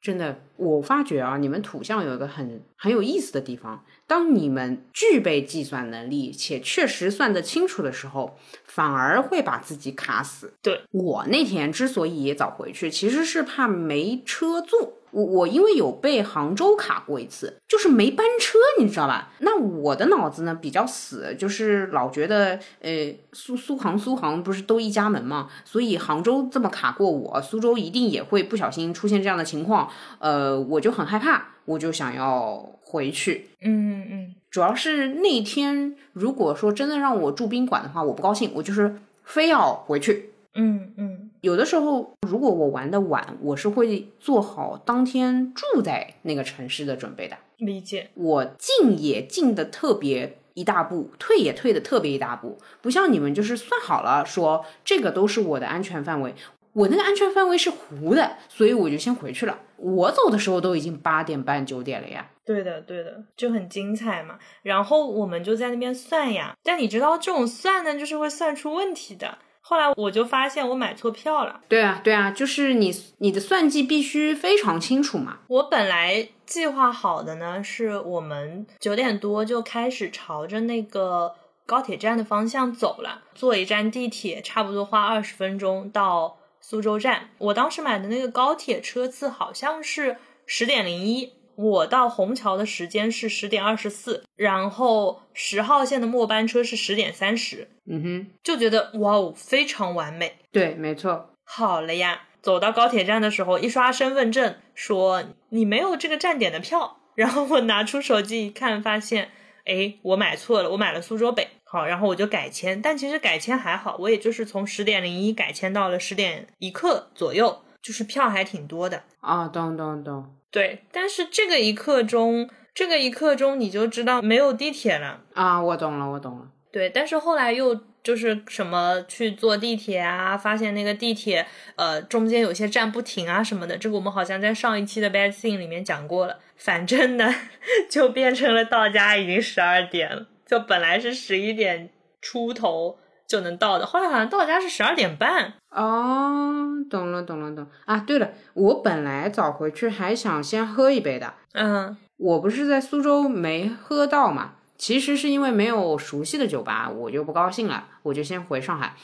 [0.00, 10.54] 真的，我发觉啊，你们土象有一个很很有意思的地方，当你们具备计算能力且确实算得清楚的时候，反而会把自己卡死。
[10.62, 14.94] 对我那天之所以也早回去，其实是怕没车坐。
[15.10, 19.32] 我我因为有被杭州卡过一次，就是没班车，你知道吧？
[19.38, 29.88] 那我的脑子呢比较死，就是老觉得，呃，苏苏杭苏杭不是都一家门嘛，所以杭州这么卡过我，苏州一定也会不小心出现这样的情况，
[30.18, 33.48] 呃，我就很害怕，我就想要回去。
[33.62, 40.30] 嗯嗯，主要是那天如果说真的让我住宾馆的话，我不高兴，我就是非要回去。
[40.54, 47.36] 嗯嗯，有的时候如果我玩的晚，我是会做好当天住在那个城市的准备的。
[47.58, 48.10] 理解。
[48.14, 56.34] 我进也进的特别一大步，退也退的特别一大步，不像你们就是算好了说这个都是我的安全范围，
[56.72, 59.58] 我那个安全范围是糊的，所以我就先回去了。
[59.76, 62.28] 我走的时候都已经八点半九点了呀。
[62.44, 64.38] 对的，对的，就很精彩嘛。
[64.62, 69.38] 然后我们就在那边算呀，但你知道这种算呢，就是会算出问题的。
[69.68, 71.60] 后来我就发现我买错票了。
[71.68, 75.40] 对啊，对啊，就是你你的算计必须非常清楚嘛。
[75.46, 81.34] 我本来计划好的呢，是我们九点多就开始朝着那个
[81.66, 87.28] 高铁站的方向走了，坐一站地铁，差不多花二十分钟到苏州站。
[87.36, 90.16] 我当时买的那个高铁车次好像是
[90.46, 91.34] 十点零一。
[91.58, 97.68] 我到虹桥的时间是十点二十四，然后十号线的末班车是十点三十。
[97.84, 100.36] 嗯哼，就觉得哇哦，非常完美。
[100.52, 101.30] 对，没错。
[101.42, 106.98] 好了呀，走到高铁站的时候，一刷身份证，说你没有这个站点的票。
[107.16, 109.32] 然后我拿出手机一看，发现，
[109.64, 111.48] 哎，我买错了，我买了苏州北。
[111.64, 119.02] 好，然后我就改签，但其实改签还好，我也就是从十点零一改签到了十点一刻左右，就是票还挺多的。
[119.18, 120.37] 啊，懂懂懂。
[120.50, 125.62] 对，但是这个一刻钟，这个一刻钟你就知道没有地铁了啊！
[125.62, 126.48] 我懂了，我懂了。
[126.72, 131.46] 对，但是后来又就是什么去坐地铁啊，发现那个地铁
[131.76, 136.38] 呃中间有些站不停啊什么的，这个我们好像在上一期的 Bad Thing 里面讲过了。
[136.56, 137.34] 反正呢，
[137.90, 141.90] 就变成了到家已经十二点了，就本来是十一点
[142.20, 145.52] 出头就能到的，后来好像到家是十二点半。
[145.70, 147.98] 哦，懂了，懂了，懂啊！
[147.98, 158.96] 对了，我本来早回去还想先喝一杯的，嗯我不是在苏州没喝到嘛，其实是因为没有熟悉的酒吧，我就不高兴了，我就先回上海。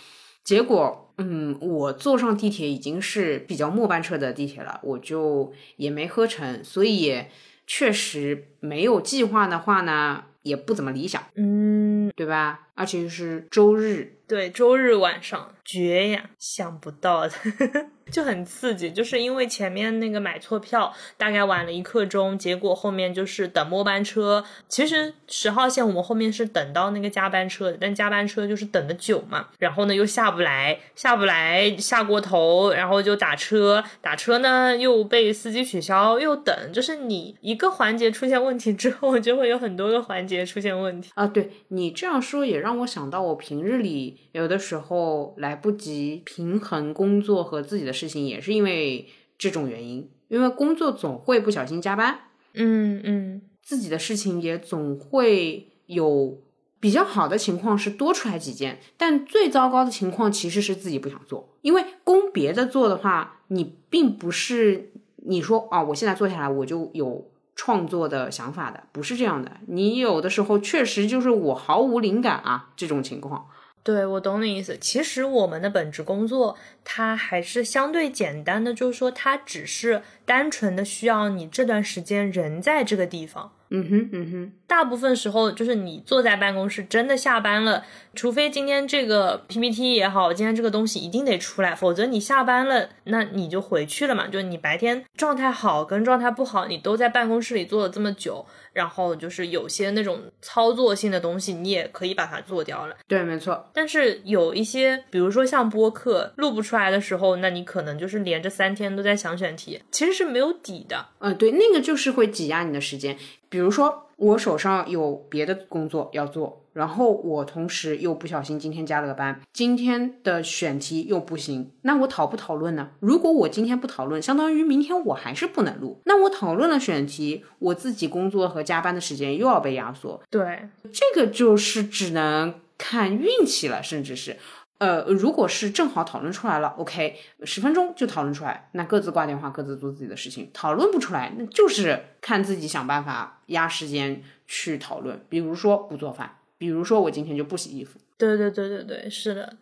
[0.42, 7.30] 结果，嗯，我坐上地铁已经是比较末班车的地铁了，我就也没喝成，所以也
[7.66, 12.63] 确实没有计划的话呢，也不怎么理想，嗯，对吧？
[12.74, 17.32] 而且是周日，对，周日晚上绝呀，想不到的，
[18.10, 24.44] 就很刺激，就是因为前面那个买错票，大概晚了一刻钟，结果后面就是等末班车。
[24.68, 41.10] 其实十号线我们后面是等到那个加班车的，但加班车就是等的久嘛，然后呢又下不来，下不来下过头，然后就打车，打车呢又被司机取消，又等，就是你一个环节出现问题之后，就会有很多个环节出现问题。
[41.14, 49.06] 啊，对你这样说也让我想到，我平日里有的时候来不及平衡工作和自己的事情，也是因为
[49.36, 50.08] 这种原因。
[50.28, 52.20] 因为工作总会不小心加班，
[52.54, 56.38] 嗯嗯，自己的事情也总会有
[56.80, 61.50] 比较好的情况是多出来几件，但最糟糕的情况其实是自己不想做。
[61.60, 69.52] 因为供别的做的话，你并不是你说哦，我现在做下来我就有创作的想法的，不是这样的。
[69.66, 73.46] 你有的时候确实就是我毫无灵感啊，这种情况。
[73.82, 74.78] 对，我懂你意思。
[74.78, 83.52] 其实我们的本职工作它还是相对简单的，就是说它只是单纯的需要你这段时间人在这个地方。
[83.74, 94.28] 嗯哼，嗯哼，大部分时候就是你坐在办公室，真的下班了，除非今天这个 PPT 也好，今天这个东西一定得出来，否则你下班了，那你就回去了嘛。
[94.28, 102.94] 就你白天状态好跟状态不好，你都在办公室里坐了这么久，然后就是有些那种操作性的东西，你也可以把它做掉了。
[103.08, 103.68] 对，没错。
[103.74, 111.06] 但是有一些，比如说像播客录不出来的时候，那你可能就是连着三天都在想选题，其实是没有底的。
[111.18, 113.18] 嗯，对，那个就是会挤压你的时间。
[113.55, 122.90] 比如说，我手上有别的工作要做，然后我同时又不小心今天加了个班，今天的选题又不行，那我讨不讨论呢？
[122.98, 126.00] 如果我今天不讨论，相当于明天我还是不能录。
[126.07, 134.36] 那我讨论了选题，我自己工作和加班的时间又要被压缩，对，这个就是只能看运气了，甚至是。
[134.85, 140.51] 呃，如果是正好讨论出来了，OK，十分钟就讨论出来，那各自挂电话，各自做自己的事情。
[140.53, 145.18] 讨论不出来，那就是看自己想办法压时间去讨论。
[145.30, 147.99] 比如说不做饭，比如说我今天就不洗衣服。
[148.18, 149.57] 对对对对对，是的。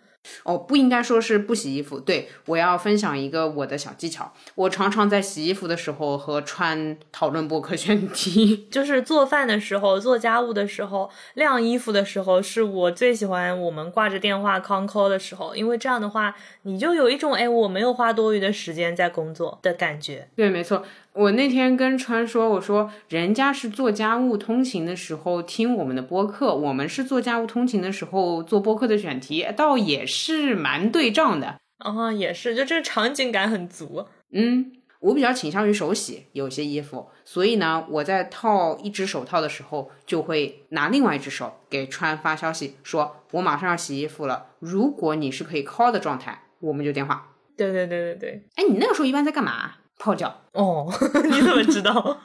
[0.44, 1.98] 哦，不应该说是不洗衣服。
[2.00, 8.66] 对我要分享一个我的小技巧，我常常在洗衣服的时候和穿讨论博客选题。
[8.70, 20.28] 就是做饭的时候、做家务的时候、晾衣服的时候，是我最喜欢我们挂着电话 con call 的时候，因为这样的话，你就有一种哎，我没有花多余的时间在工作的感觉。
[20.36, 20.84] 对，没错。
[21.14, 31.58] 我那天跟川说，我说人家是做家务通勤的时候听我们的播客，我们是做家务通勤的时候做播客的选题，倒也是蛮对仗的。
[31.78, 34.06] 啊、也是，就这个场景感很足。
[34.30, 47.34] 嗯，我比较倾向于手洗有些衣服，所以呢，我在套一只手套的时候，就会拿另外一只手给川发消息，说我马上要洗衣服了，如果你是可以 call 的状态，我们就电话。
[47.54, 48.42] 对对对对对。
[48.54, 49.72] 哎，你那个时候一般在干嘛？
[50.02, 50.42] 泡脚。
[50.50, 50.92] 哦，
[51.30, 52.18] 你怎么知道？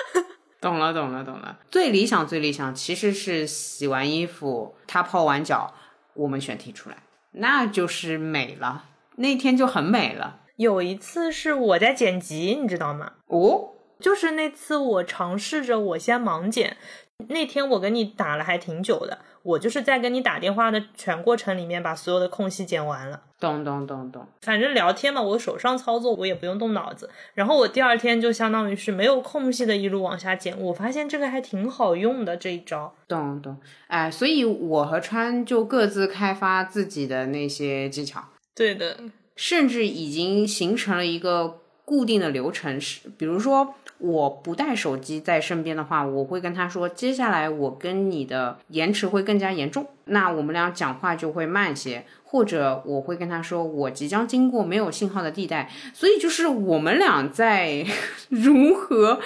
[0.62, 1.58] 懂了，懂了，懂了。
[1.70, 5.74] 最理想，最理想其实是洗完衣服，他泡完脚，
[6.14, 6.96] 我们选题出来，
[7.32, 10.40] 那就是美了，那天就很美了。
[10.56, 13.12] 有一次是我在剪辑，你知道吗？
[13.26, 16.78] 哦，就是那次我尝试着我先盲剪，
[17.26, 23.20] 那天我跟你打了还挺久的，我就是在跟你打电话的全过程里面把所有的空隙剪完了。
[23.40, 24.24] 懂懂懂懂。
[24.42, 32.94] 反正聊天嘛，我手上操作我也不用动脑子，然后我第二天就相当于是没有空隙的一路往下剪，我发现这个还挺好用的这一招。
[33.08, 33.56] 懂懂，
[33.88, 38.22] 哎，所以我和川就各自开发自己的那些技巧，
[38.54, 38.96] 对的，
[39.34, 42.80] 甚至已经形成了一个固定的流程。
[42.80, 52.04] 是，比如说我不带手机在身边的话，我会跟他说，接下来我跟你的延迟会更加严重，那我们俩讲话就会慢些。
[52.30, 57.86] 或者我会跟他说，我即将经过没有信号的地带，所以就是我们俩在
[58.28, 59.18] 如何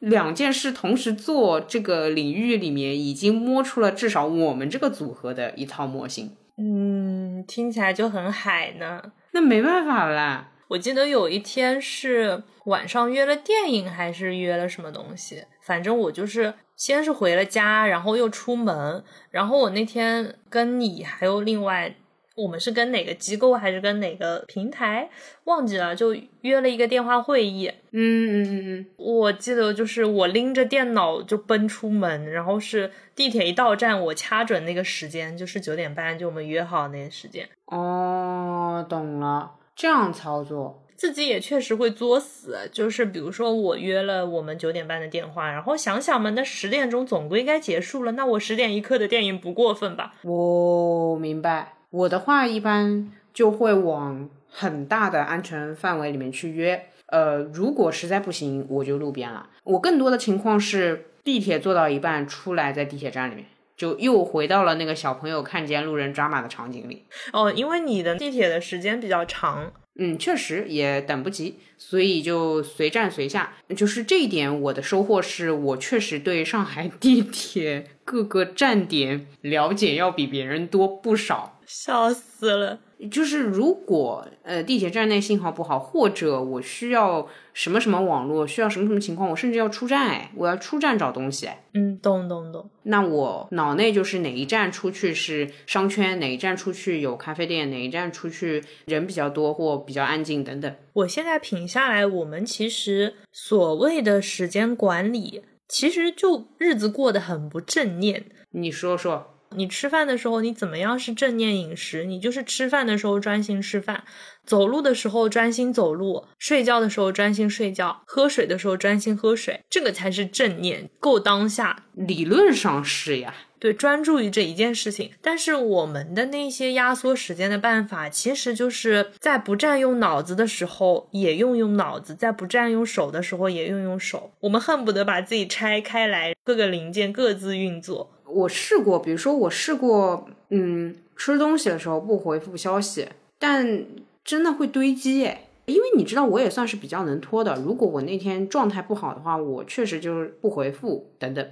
[0.00, 6.36] 两件事同时做这个领域里面，已经摸出了至少我们这个组合的一套模型。
[6.58, 9.00] 嗯，听起来就很海呢。
[9.30, 15.44] 那没办法啦，我记得有一天是晚上约了电影，还是约了什么东西？
[15.62, 19.02] 反正我就是先是回了家，然后又出门。
[19.30, 21.94] 然后我那天跟你还有另外，
[22.36, 25.08] 我们是跟哪个机构还是跟哪个平台
[25.44, 27.72] 忘记了，就约了一个电话会议。
[27.90, 37.48] 嗯嗯嗯嗯，我记得就是我拎着电脑就奔出门，然后是地铁一到站，我掐准那个时间，就是九点半，就我们约好那个时间。
[37.64, 40.82] 哦，懂了，这样操作。
[40.96, 50.14] 自己也确实会作死，就是比如说我约了我们九点半的电话，然后想想嘛，那十点钟总归该结束了，那我十点一刻的电影不过分吧？
[50.24, 56.86] 我明白，我的话一般就会往很大的安全范围里面去约。
[57.06, 59.48] 呃，如果实在不行，我就路边了。
[59.62, 63.44] 我更多的情况是地铁坐到一半出来，在地铁站里面
[63.78, 67.06] 就又回到了那个小朋友看见路人抓马的场景里。
[67.32, 69.72] 哦，因为你的地铁的时间比较长。
[70.00, 73.54] 嗯，确实也等不及，所以就随站随下。
[73.76, 81.60] 就是这一点，我的收获是我确实对上海地铁各个站点了解要比别人多不少。
[81.66, 82.78] 笑死了！
[83.10, 92.68] 就是如果呃地铁站内信号不好，或者我需要什么什么网络，需要什么什么情况，我甚至要出站，哎，我要出站找东西，嗯，懂懂懂。
[92.82, 100.74] 那我脑内就是哪一站出去是商圈，哪一站出去有咖啡店，哪一站出去人比较多或比较安静等等。
[100.94, 108.26] 我现在品下来，我们其实所谓的时间管理，其实就日子过得很不正念。
[108.50, 109.34] 你说说。
[109.56, 112.04] 你吃饭的时候，你怎么样是正念饮食？
[112.04, 114.04] 你就是吃饭的时候专心吃饭，
[114.44, 121.84] 走路的时候专心走路，睡觉的时候专心睡觉，喝水的时候专心喝水，这个才是正念，够当下。
[121.94, 125.10] 理论上是呀，对，专注于这一件事情。
[125.20, 134.30] 但是我们的那些压缩时间的办法，其实就是在不占用脑子的时候也用用脑子，在不占用手的时候也用用手。
[134.40, 138.14] 我们恨不得把自己拆开来，各个零件各自运作。
[138.30, 143.08] 我试过，比如说我试过，嗯，吃东西的时候不回复消息，
[143.38, 143.84] 但
[144.24, 145.44] 真的会堆积诶。
[145.66, 147.54] 因为你知道我也算是比较能拖的。
[147.56, 151.46] 如果我那天状态不好的话，我确实就是不回复等等。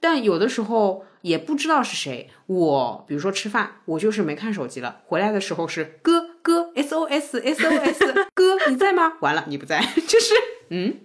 [0.00, 9.12] 但有的时候也不知道是谁，我比如说吃饭，我就是没看手机了，回来的时候是哥哥 SOS SOS 哥你在吗？
[9.20, 10.34] 完了你不在，就是
[10.70, 10.98] 嗯，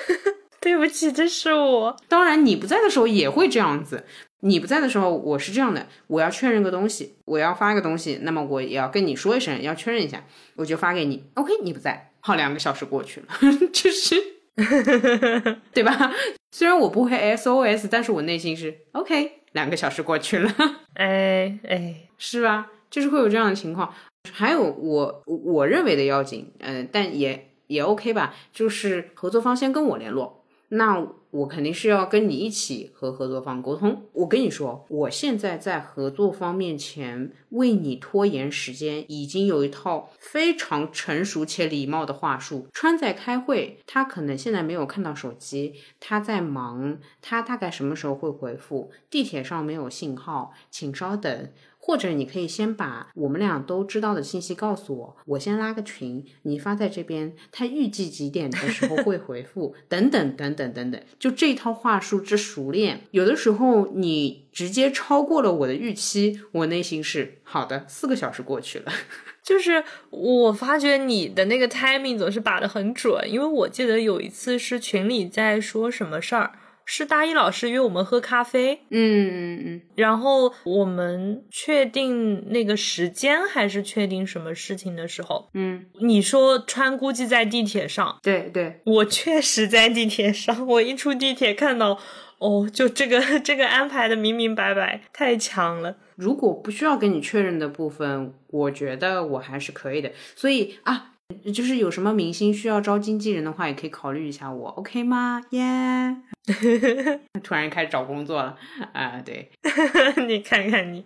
[0.58, 1.96] 对不起，这是我。
[2.08, 4.04] 当然你不在的时候也会这样子。
[4.40, 10.24] 你不在的时候，我是这样的，我要确认个东西，我要发个东西，那么我也要跟你说一声，要确认一下，
[10.56, 11.24] 我就发给你。
[11.34, 13.26] OK，你不在，好，两个小时过去了，
[13.72, 14.16] 就是，
[15.72, 16.12] 对吧？
[16.52, 20.54] 虽然我不会 SOS，但是我内心是 OK，两个小时过去了，
[20.94, 22.70] 哎哎，是吧？
[22.90, 23.92] 就是会有这样的情况。
[24.32, 30.44] 还有我我认为的要紧，嗯，但也也 OK 吧，就是合作方先跟我联络。
[30.68, 34.02] 那我肯定是要跟你一起和合作方沟通。
[34.12, 42.66] 我跟你说，我现在在合作方面前为你拖延时间，已经有一套非常成熟且礼貌的话术。
[42.72, 48.90] 川在开会，他可能现在没有看到手机，他在忙，他大概什么时候会回复？
[49.10, 51.50] 地铁上没有信号，请稍等。
[51.86, 67.86] 或者你可以先把我们俩都知道的信息告诉我，我先拉个群，你发在这边，他预计几点的时候会回复，等等等等等等，就这套话术之熟练，有的时候你直接超过了我的预期，我内心是好的。
[67.86, 68.92] 四个小时过去了，
[69.44, 76.50] 就是我发觉你的那个 timing 总是把的很准，因为我记得有一次是群里在说什么事儿。
[76.88, 91.98] 是大一老师约我们喝咖啡，嗯嗯嗯，然后我们确定那个时间还是确定什么事情的时候，嗯，你说川估计在地铁上，对对，我确实在地铁上，我一出地铁看到，
[92.38, 95.96] 哦，就这个这个安排的明明白白，太强了。
[96.14, 100.12] 如果不需要跟你确认的部分，我觉得我还是可以的。
[100.36, 101.14] 所以啊。
[101.52, 105.42] 就是有什么明星需要招经纪人的话，也可以考虑一下我，OK 吗？
[105.50, 106.16] 耶！
[107.42, 108.56] 突然开始找工作了
[108.92, 109.20] 啊！
[109.24, 109.50] 对，
[110.26, 111.04] 你看看你，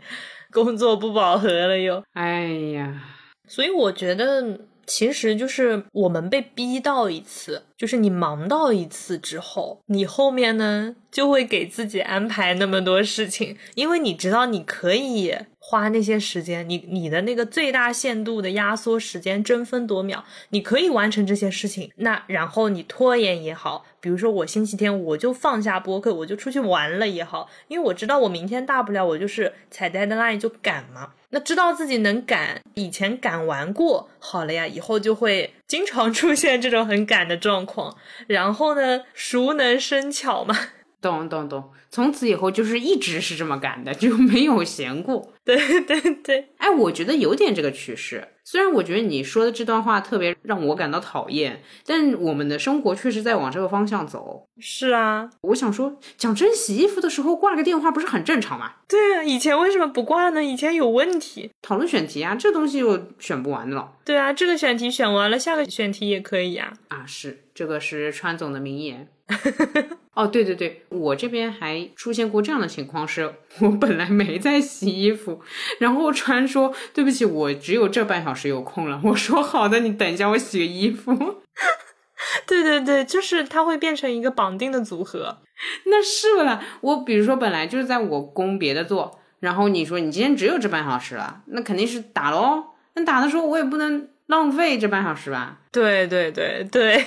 [0.53, 2.03] 工作不饱和了又。
[2.13, 3.03] 哎呀，
[3.49, 4.61] 所以我觉得。
[4.87, 15.33] 其实就是我们被逼到一次，就是你忙到一次之后，你后面呢就会给自己安排那么多事情，因为你知道你可以
[15.63, 21.93] 花那些时间，你你的那个最大限度的压缩时间，争分夺秒，你可以完成这些事情。
[21.97, 31.11] 那然后你拖延也好，比如说我星期天我就放下播客，我就出去玩了也好，因为我知道我明天大不了我就是踩 deadline 就赶嘛。
[31.33, 37.97] 那知道自己能赶，以前赶完过，好了呀，以后就会经常出现这种很赶的状况。
[38.27, 40.57] 然后呢，熟能生巧嘛。
[41.01, 45.33] 懂懂懂，从此以后就是一直是这么干的，就 没有闲过。
[45.45, 48.29] 对对对，哎，我觉得有点这个趋势。
[48.45, 54.45] 虽然我觉得你说的这段话特别让我感到讨厌，但我们的生活确实在往这个方向走。
[54.59, 58.73] 是啊，我想说，讲真，洗衣服的时候挂个电话不是很正常吗？
[58.89, 60.45] 对啊，以前为什么不挂呢？
[60.45, 61.51] 以前有问题。
[61.63, 63.93] 讨论选题啊，这东西又选不完的了。
[64.05, 66.73] 对啊，这个选题选完了，下个选题也可以呀。
[66.89, 69.09] 啊，是，这个是川总的名言。
[70.15, 75.41] 哦，对对对，我这边还出现过这样的情况，是我本来没在洗衣服，
[75.79, 79.01] 然后川说对不起，我只有这半小时有空了。
[79.05, 81.15] 我说好的，你等一下，我洗个衣服。
[82.47, 85.39] 对对对，就是它会变成一个绑定的组合。
[85.87, 92.65] 那是了，我比如说本来就是在我工别的做，然后你说你今天只有这半小时了，那肯定是打喽。
[92.95, 95.61] 那打的时候我也不能浪费这半小时吧？
[95.73, 97.03] 对对对对。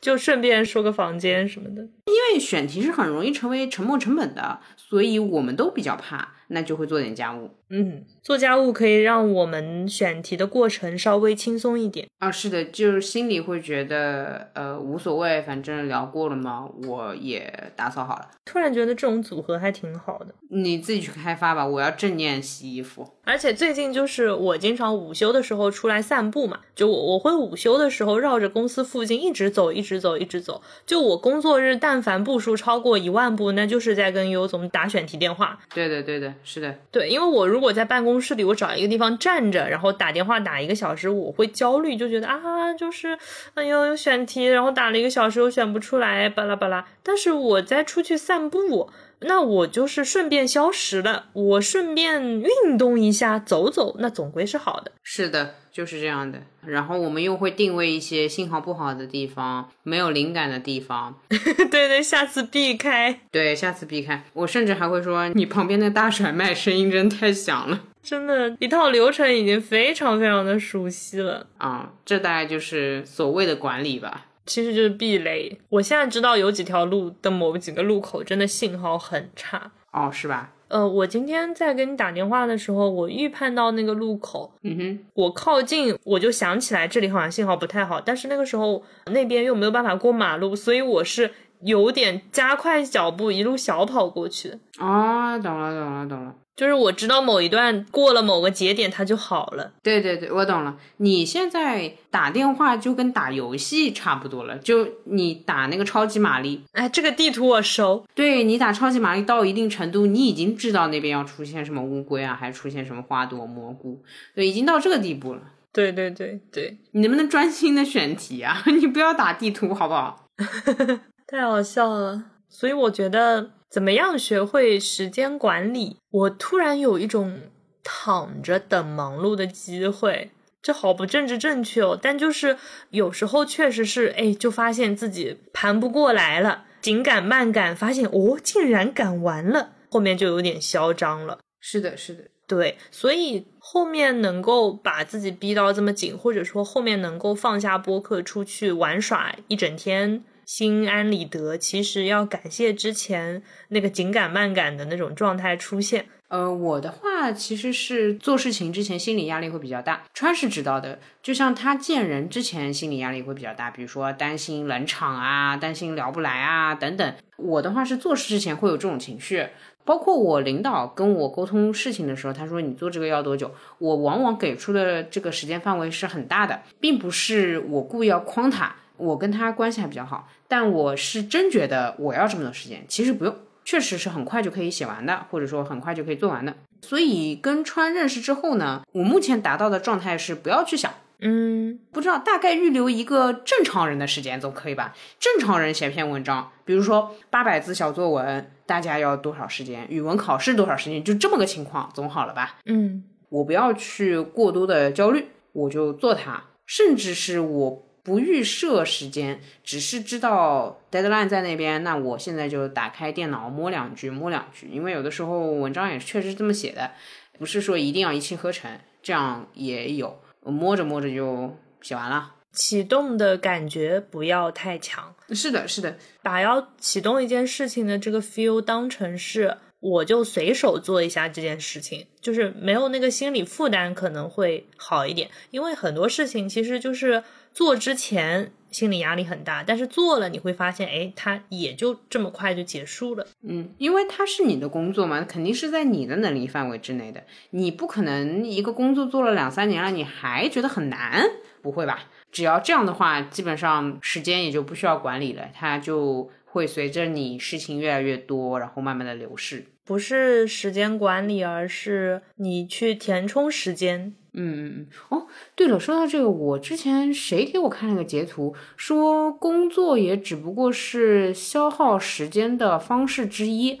[0.00, 7.56] 就顺便说个房间什么的，因为选题是很容易成为沉没成本的，所以我们都比较怕，那就会做点家务。
[7.70, 12.30] 嗯，做家务可以让我们选题的过程稍微轻松一点啊。
[12.30, 18.28] 是的，就是心里会觉得呃无所谓，反正聊过了嘛，我也打扫好了。
[18.44, 21.64] 突然觉得这种组合还挺好的，你自己去开发吧。
[21.64, 23.08] 我要正念洗衣服。
[23.22, 30.60] 而且最近就是我经常午休的时候出来散步嘛，就我我会午休的时候绕着公司附近一直走，一直走，一直走。
[30.84, 35.60] 就我工作日但凡步数超过一万步，那就是在跟尤总打选题电话。
[35.72, 43.18] 对的，对的，是的，对，因为我如果在办公室里，我找一个地方站着，然后打电话打一个小时，我会焦虑，就觉得啊，就是
[43.54, 46.86] 哎呦有选题，然后打了一个小时又选不出来，巴拉巴拉。
[47.02, 48.90] 但是我在出去散步。
[49.20, 54.92] 那我就是顺便消食了，我顺便运动一下，走走，那总归是好的。
[55.02, 56.40] 是的，就是这样的。
[56.64, 61.14] 然后我们又会定位一些信号不好的地方，没有灵感的地方。
[61.28, 63.20] 对对，下次避开。
[63.30, 64.24] 对，下次避开。
[64.32, 67.80] 我甚至还会说，你旁边的大甩卖声音真太响了。
[68.02, 71.46] 真的，一套流程已经非常非常的熟悉了。
[71.58, 74.26] 啊，这大概就是所谓的管理吧。
[74.50, 75.56] 其实就是避雷。
[75.68, 80.52] 我现在知道有几条路的某几个路口真的信号很差哦，是吧？
[80.66, 91.30] 呃，我今天在跟你打电话的时候，我预判到那个路口，嗯哼，我靠近我就想起来这里好像信号不太好，但是那个时候那边又没有办法过马路，所以我是
[91.62, 94.58] 有点加快脚步，一路小跑过去。
[94.78, 96.34] 啊，懂了，懂了，懂了。
[96.56, 99.72] 就是我知道某一段过了某个节点，它就好了。
[99.82, 100.76] 对对对，我懂了。
[100.98, 108.04] 你现在打电话就跟打游戏差不多了，就你打那个超级玛丽，哎，这个地图我熟。
[108.14, 114.02] 对你打超级玛丽到一定程度，你已经知道那边要出现什么乌龟啊，还出现什么花朵蘑菇，
[114.34, 115.40] 对，已经到这个地步了。
[115.72, 118.62] 对对对对，你能不能专心的选题啊？
[118.78, 120.26] 你不要打地图好不好？
[121.30, 122.24] 太好笑了。
[122.48, 123.52] 所以我觉得。
[123.70, 125.98] 怎么样学会时间管理？
[126.10, 127.42] 我突然有一种
[127.84, 131.96] 躺着等忙碌的机会，这好不政治正确哦。
[132.02, 132.56] 但就是
[132.88, 141.38] 有时候确实是，哎，就发现自己盘不过来了，紧赶慢赶，发现哦，竟然赶完了，后面就有点嚣张了。
[141.60, 142.76] 是的，是的，对。
[142.90, 150.24] 所以后面能够把自己逼到这么紧，或者说后面能够放下播客出去玩耍一整天。
[150.52, 156.06] 心安理得，其实要感谢之前那个紧赶慢赶的那种状态出现。
[156.26, 160.98] 呃，我的话其实是做事情之前心理压力会比较大，川是知道的。
[161.22, 167.14] 就像他见人之前心理压力会比较大，比如说担心冷场啊，担心聊不来啊等等。
[167.36, 169.46] 我的话是做事之前会有这种情绪，
[169.84, 178.74] 包括我领导跟我沟通事情的时候，他说你做这个要多久，我往往给出的这个时间范围是很大的，并不是我故意要框他。
[179.00, 183.34] 我跟他关系还比较好，但我是真觉得我要这么多时间，其实不用，
[183.64, 186.54] 确实是很快就可以写完的，或者说很快就可以做完的。
[186.82, 194.94] 所以跟川认识之后呢，我目前达到的状态是不要去想，嗯，不知道大概预留一个正常人的时间总可以吧？
[195.18, 199.86] 正常人写篇文章，比如说八百字小作文，大家要多少时间？
[199.90, 201.04] 语文考试多少时间？
[201.04, 202.56] 就这么个情况，总好了吧？
[202.64, 207.86] 嗯，我不要去过多的焦虑，我就做它，甚至是我。
[208.02, 214.68] 不预设时间，只是知道 deadline 在那边，那我现在就打开电脑摸两句，摸两句。
[214.68, 216.90] 因为有的时候文章也确实这么写的，
[217.38, 218.70] 不是说一定要一气呵成，
[219.02, 222.34] 这样也有摸着摸着就写完了。
[222.52, 235.30] 启动的感觉不要太强，是的，是的，把要启动一件事情的这个 feel 当成是我就随手做一下这件事情，就是没有那个心理负担可能会好一点。
[235.52, 237.22] 因为很多事情其实就是
[237.52, 243.26] 做之前心理压力很大，但是做了你会发现，哎，它也就这么快就结束了。
[243.42, 251.28] 嗯，因为它是你的工作嘛，肯定是在你的能力范围之内的，你不可能一个工作做了两三年了，你还觉得很难，
[251.60, 252.04] 不会吧？
[252.30, 259.66] 只要这样的话，基本上时间也就不需要管理了，它就会随着你事情越来越多，然后慢慢的流逝。
[259.84, 264.14] 不是时间管理，而是你去填充时间。
[264.32, 264.86] 嗯嗯嗯。
[265.08, 265.26] 哦，
[265.56, 273.80] 对了，说到这个，我之前谁给我看了个截图，说工作也只不过是消耗时间的方式之一。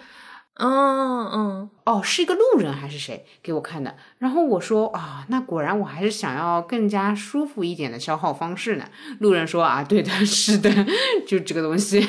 [0.60, 3.96] 嗯嗯，哦，是一个路人还是谁给我看的？
[4.18, 8.84] 然后我说啊，那果然我还是想要更加舒服一点的消耗方式呢。
[9.20, 10.70] 路人说啊，对的，是的，
[11.26, 12.00] 就这个东西，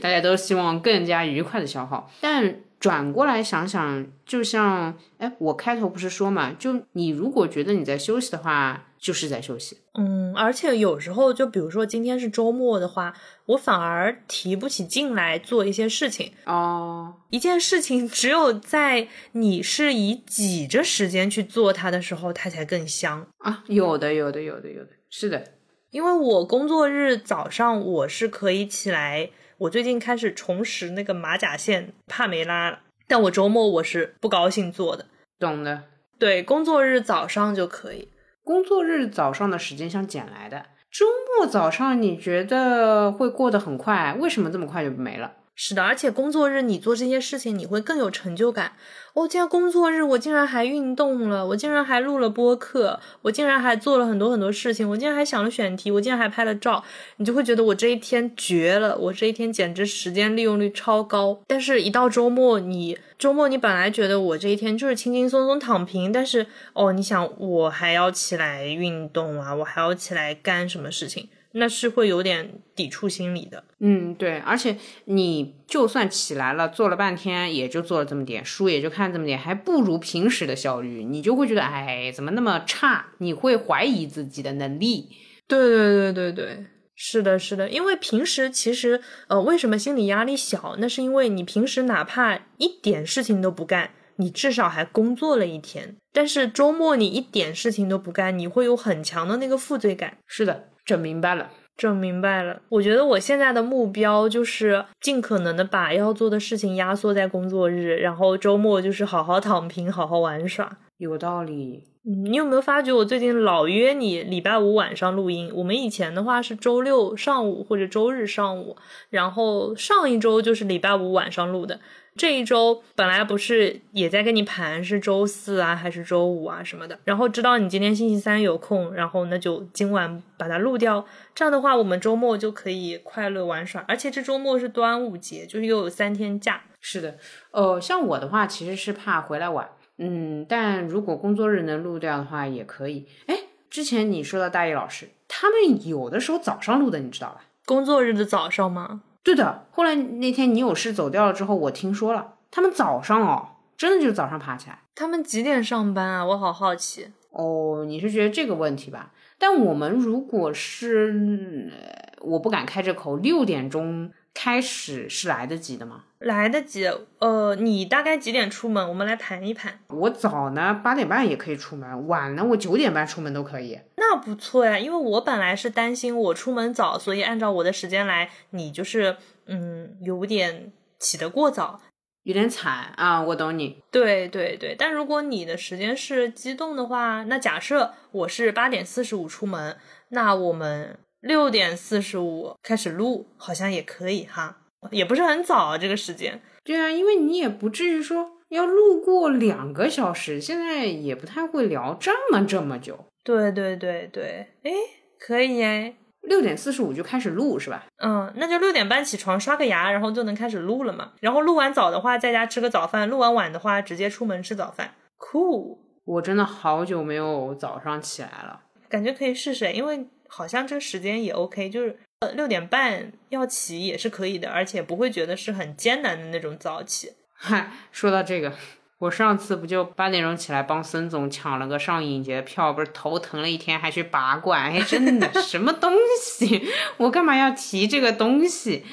[0.00, 2.10] 大家都希望更加愉快的消耗。
[2.20, 8.84] 但转过来想想，就像哎，我开头不是说嘛，就你如果觉得你在休息的话。
[9.04, 17.16] 就是在休息，嗯，而且有时候就比如说今天是周末的话，我反而提不起劲来做一些事情哦。
[17.28, 23.62] 一件事情只有在你是以挤着时间去做它的时候，它才更香啊。
[23.66, 25.44] 有的，有的，有的，有的，是的。
[25.90, 29.28] 因为我工作日早上我是可以起来，
[29.58, 35.04] 我最近开始重拾那个马甲线帕梅拉了，但我周末我是不高兴做的。
[35.38, 35.82] 懂的，
[36.18, 38.08] 对，工作日早上就可以。
[38.44, 41.06] 工作日早上的时间像捡来的，周
[41.38, 44.14] 末早上你觉得会过得很快？
[44.20, 45.32] 为什么这么快就没了？
[45.56, 48.72] 是的，而且工作日你做这些事情，你会更有成就感。
[49.12, 56.82] 我今天工作日，我竟然还运动了，我竟然还录了播客，我竟然还做了很多很多事情，我竟然还想了选题，我竟然还拍了照，
[57.18, 61.40] 你就会觉得我这一天绝了，我这一天简直时间利用率超高。
[61.46, 71.28] 但是，一到周末，你周末你本来觉得我这一天就是轻轻松松躺平，但是哦，你想我还要起来运动啊，我还要起来干什么事情？
[71.56, 83.06] 那是会有点抵触心理的，嗯，对，而且你就算起来了，做了半天，也就做了这么点，书也就看这么点，还不如平时的效率，你就会觉得，哎，怎么那么差？
[83.18, 85.10] 你会怀疑自己的能力。
[85.46, 90.74] 对对对对对，是的，是的，因为平时其实，呃，为什么心理压力小？
[90.80, 100.18] 那是因为你平时哪怕一点事情都不干，你至少还工作了一天，但是周末你一点事情都不干，你会有很强的那个负罪感。
[100.26, 100.70] 是的。
[100.84, 102.60] 整明白了，整明白了。
[102.68, 110.78] 我觉得我现在的目标就是尽可能的把要做的事情压缩在工作日，然后周末就是好好躺平，好好玩耍。
[110.98, 111.84] 有道理。
[112.06, 115.50] 嗯，你有没有发觉我最近老约你礼拜五晚上录音？
[115.54, 118.76] 我们以前的话是周六上午或者周日上午，
[119.08, 121.80] 然后上一周就是礼拜五晚上录的。
[122.16, 131.04] 这一周本来不是也在跟你盘是周四啊还是周五啊什么的，然后知道你今天星期三有空，然后那就今晚把它录掉。
[131.34, 136.62] 这样的话，我们周末就可以快乐玩耍，而且这周末是端午节，就是又有三天假。
[136.80, 137.18] 是的，
[137.50, 143.08] 呃，像我的话其实是怕回来晚，嗯，但如果工作日能录掉的话也可以。
[143.26, 143.36] 哎，
[143.68, 147.40] 之前你说到大一老师，他们有的时候早上录的，你知道吧？
[147.66, 149.02] 工作日的早上吗？
[149.24, 154.80] 对的，后来那天你有事走掉了之后，我听说了，他们早上哦，真的就是早上爬起来。
[154.94, 156.24] 他们几点上班啊？
[156.24, 157.08] 我好好奇。
[157.30, 159.12] 哦，你是觉得这个问题吧？
[159.38, 161.72] 但我们如果是，
[162.20, 164.12] 我不敢开这口，六点钟。
[164.34, 166.04] 开始是来得及的吗？
[166.18, 166.90] 来得及。
[167.20, 168.86] 呃，你大概几点出门？
[168.88, 169.78] 我们来盘一盘。
[169.88, 173.78] 我早呢，八点半也可以出门；晚呢，我九点半出门都可以。
[173.96, 179.16] 那不错呀，因为我本来是担心我出门早，所以按照我的时间来，你就是
[179.46, 181.80] 嗯，有点起得过早，
[182.24, 183.22] 有点惨啊。
[183.22, 183.82] 我懂你。
[183.92, 189.76] 对对对，但如果你的时间是机动的话，那假设我是八点四十五出门，
[190.08, 190.98] 那我们。
[191.24, 194.58] 六点四十五开始录，好像也可以哈，
[194.90, 196.42] 也不是很早啊，这个时间。
[196.62, 203.06] 对啊，因为你也不至于说要录过两个小时，现在也不太会聊这么这么久。
[203.22, 204.70] 对对对对，哎，
[205.18, 207.86] 可以哎，六点四十五就开始录是吧？
[208.02, 211.12] 嗯，那就六点半起床刷个牙，然后就能开始录了嘛。
[211.20, 214.92] 然后录完早的话，在家吃个早饭；录完晚的话，直接出门吃早饭。
[215.18, 218.60] Cool，我真的好久没有早上起来了，
[218.90, 220.06] 感觉可以试试，因为。
[220.36, 227.12] 好像这个时间也 OK，就是呃六点半要起也是可以的，而且不会觉得是很艰难的那种早起。
[227.36, 228.52] 嗨，说到这个，
[228.98, 236.66] 我上次不就八点钟起来帮孙总抢了个上影节的票，不是头疼了一天，还去拔罐，哎，真的什么东西？
[236.96, 238.84] 我干嘛要提这个东西？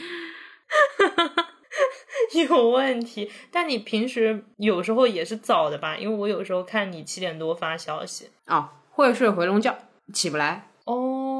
[2.47, 3.31] 有问题。
[3.51, 5.97] 但你平时有时候也是早的吧？
[5.97, 8.29] 因为我有时候看你七点多发消息。
[8.45, 9.75] 哦，会睡回笼觉，
[10.13, 10.67] 起不来。
[10.85, 11.30] 哦，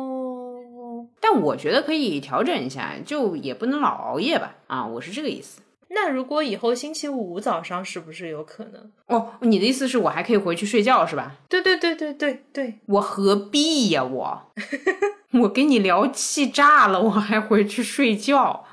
[1.34, 4.56] 但我觉得可以调整一下，就也不能老熬夜吧。
[4.68, 5.62] 啊，我是这个意思。
[5.90, 8.92] 那如果以后星期五早上是不是有可能？
[9.08, 11.38] 哦，你的意思是我还可以回去睡觉是吧？
[11.48, 14.52] 对对对对对对，我何必呀我？
[15.42, 18.66] 我跟你聊气炸了，我还回去睡觉。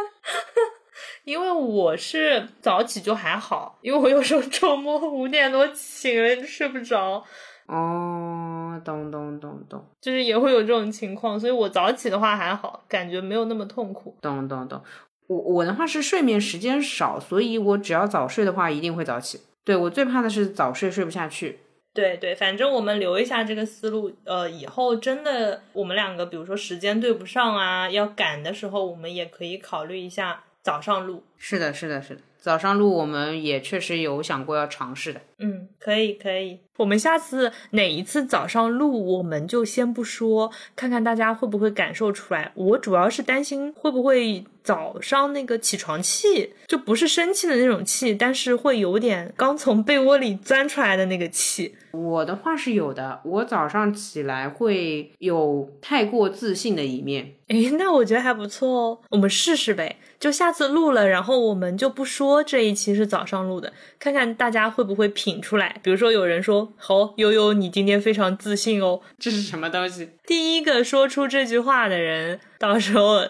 [1.24, 7.22] 因为我是早起就还好，因为我有时候周末五点多醒了睡不着，
[7.68, 14.16] 哦，懂懂懂懂就是也会有这种情况，所以我早起的话还好，感觉没有那么痛苦。
[14.20, 14.82] 懂懂懂。
[15.26, 19.40] 我我的话是睡眠时间少，所以我只要早睡的话，一定会早起。
[19.64, 21.58] 对我最怕的是早睡睡不下去。
[21.92, 31.22] 对对，反正我们留一下这个思路，呃，以后真的我们两个，比如说时间对不上啊，要赶的时候，我们也可以考虑一下早上录。
[31.36, 32.22] 是的，是的，是的。
[32.38, 35.20] 早上录我们也确实有想过要尝试的。
[35.38, 42.52] 嗯，可以可以，我们下次哪一次早上录，我们就先不说，看看大家会不会感受出来。
[42.54, 51.74] 我主要是担心会不会早上那个起床气，就不是生气的那种气，但是会有点刚从被窝里钻出来的那个气。
[51.90, 57.34] 我的话是有的，我早上起来会有太过自信的一面。
[57.48, 59.96] 诶，那我觉得还不错哦，我们试试呗。
[60.20, 65.80] 就下次录了，然后我们就不说这一期是早上录的，看看大家会不会品出来。
[65.82, 69.00] 比如说有人说：“好，悠悠，你今天非常自信哦。
[69.18, 73.20] 这是什么东西？”第一个说出这句话的人，到时候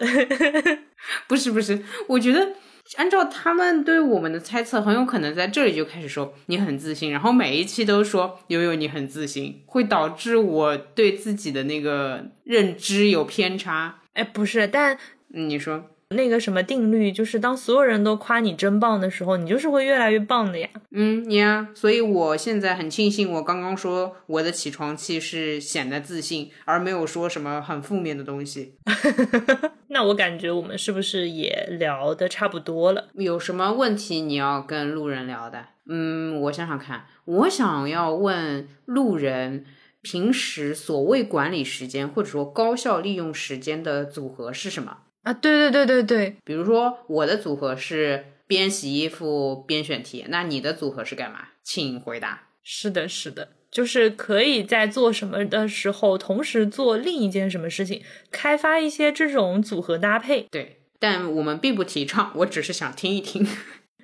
[1.27, 2.53] 不是不是，我觉得
[2.97, 14.01] 按照他们对我们的猜测，很有可能在这里就开始说你很自信，然后每一期都说悠悠你很自信，会导致我对自己的那个认知有偏差。
[14.13, 14.97] 哎，不是，但
[15.33, 15.85] 嗯你说。
[16.15, 20.67] 那个什么定律，就是当所有人都夸你真棒的时候，你就是会越来越棒的呀。
[20.89, 28.73] 嗯，你啊，所以我现在很庆幸，我刚刚说我的起床气是显得自信，而没有说什么很负面的东西。
[29.89, 33.09] 那我感觉我们是不是也聊的差不多了？
[33.13, 35.65] 有什么问题你要跟路人聊的？
[35.87, 39.63] 嗯，我想想看，我想要问路人，
[40.01, 44.97] 平时所谓管理时间或者说高效利用时间的组合是什么？
[45.29, 51.49] 啊，对对对对对，比如说我的组合是边洗衣服边选题，那你的组合是干嘛？
[51.61, 52.47] 请回答。
[52.63, 58.01] 是的，是的，就是可以在做什么的时候，同时做另一件什么事情，
[58.31, 60.47] 开发一些这种组合搭配。
[60.49, 63.47] 对，但我们并不提倡，我只是想听一听。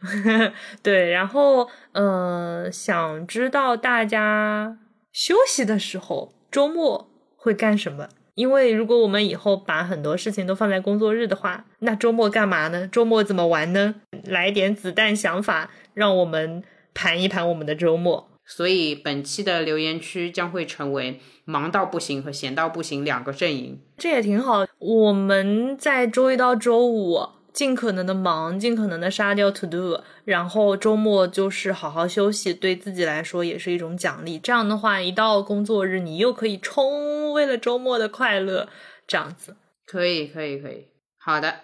[0.83, 4.77] 对，然后嗯，想知道大家
[5.11, 8.09] 休息的时候，周末会干什么？
[8.35, 12.87] 因为如果我们以后把很多事情都放在工作日的话，那周末干嘛呢？
[12.87, 13.95] 周末怎么玩呢？
[14.25, 16.61] 来点子弹想法，让我们
[16.93, 18.29] 盘一盘我们的周末。
[18.45, 23.79] 所以本期的留言区将会成为忙到不行和闲到不行两个阵营。
[23.97, 24.65] 这也挺好。
[24.77, 27.29] 我们在周一到周五。
[27.55, 34.37] 尽可能的忙，尽可能的杀掉 to do，然后周末就是好好休息，对自己来说也是一种奖励。
[34.37, 38.67] 这样的话，一到工作日，你又可以冲，为了周末的快乐，
[39.07, 39.55] 这样子
[39.87, 40.87] 可以，可以，可以。
[41.17, 41.61] 好的，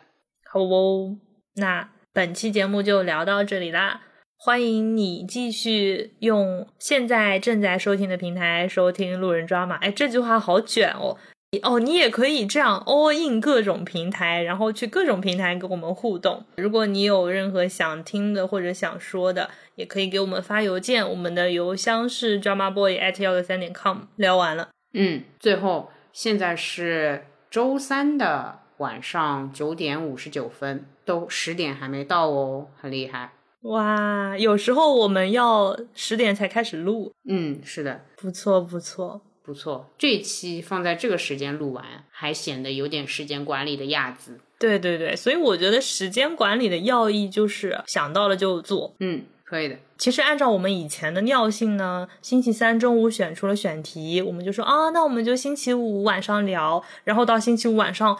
[0.49, 1.17] 好哦。
[1.55, 3.99] 那本期节目就聊到这里啦，
[4.37, 9.75] 欢迎你继续用现在正在收听的平台收听路人抓马。
[9.75, 11.17] 哎，这句话好卷哦。
[11.63, 16.45] 哦，你也可以这样 all in 各种平台，然后去各种平台跟我们互动。
[16.55, 24.03] 如果你有任何想听的或者想说的，也可以给我们发邮件，我们的邮箱是 drama boy at 幺六三点 com。
[24.15, 33.33] 聊完了，嗯，最后现在是周三的晚上九点五十九分，都十点还没到哦，很厉害
[33.63, 34.37] 哇！
[34.37, 39.21] 有时候我们要十点才开始录，嗯，是的，不错不错。
[39.43, 44.39] 不错，这期放在这个时间录完，还显得有点时间管理的样子。
[44.59, 48.95] 对对对，所以我觉得时间管理的要义就是想到了就做。
[48.99, 49.75] 嗯，可以的。
[49.97, 56.83] 其实按照我们以前的尿性呢，星期三中午选出了选题，我们就说啊，那我们就星期五晚上聊。
[57.03, 58.15] 然后到星期五晚上，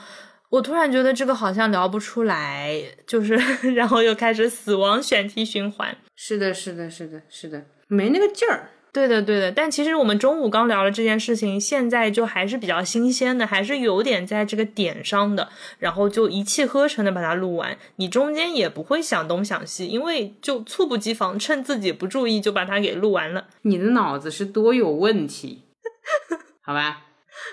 [0.50, 3.36] 我突然觉得这个好像聊不出来，就是
[3.76, 5.96] 然后又开始死亡选题循环。
[6.16, 8.72] 是的，是的，是的，是的，没那个劲儿。
[8.94, 9.52] 对的，对的。
[9.52, 15.48] 但其实我们中午刚聊了这件事情，现在就还是比较新鲜的，还是有点在这个点上的，
[15.80, 17.78] 然后就一气呵成的把它录完。
[17.96, 23.48] 你中间也不会想东想西，因为就猝不及防，趁自己不注意就把它给录完了。
[23.62, 25.64] 你的脑子是多有问题，
[26.62, 27.04] 好吧？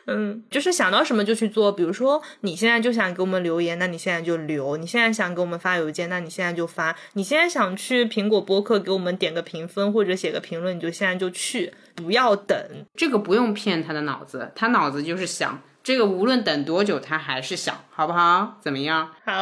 [0.06, 1.70] 嗯，就是想到什么就去做。
[1.70, 12.56] 比如说，你现在就想给我们留言，那你现在就留；你现在想给我们发邮件，那你现在就发；你现在想去苹果播客给我们点个评分或者写个评论，你就现在就去，不要等。
[12.96, 15.60] 这个不用骗他的脑子，他脑子就是想。
[15.88, 18.58] 这个无论等多久，他还是想，好不好？
[18.60, 19.08] 怎么样？
[19.24, 19.32] 好。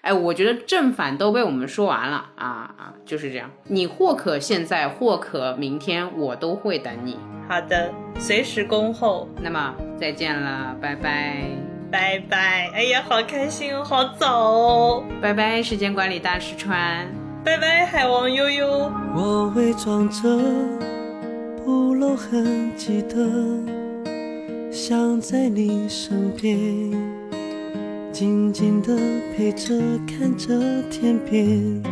[0.00, 3.48] 哎，我觉得正反都被我们说完了啊啊，就是这样。
[3.68, 7.16] 你或可现在，或可明天，我都会等你。
[7.48, 9.28] 好的，随时恭候。
[9.40, 11.44] 那么再见了，拜拜，
[11.92, 12.68] 拜拜。
[12.74, 15.04] 哎呀，好开心哦，好早哦。
[15.20, 17.06] 拜拜，时间管理大师川。
[17.44, 18.90] 拜拜，海王悠悠。
[19.14, 20.28] 我伪装着
[21.64, 23.81] 不露痕迹的。
[24.74, 26.56] 想在你身边，
[28.10, 28.96] 静静地
[29.36, 30.58] 陪着，看着
[30.90, 31.82] 天边，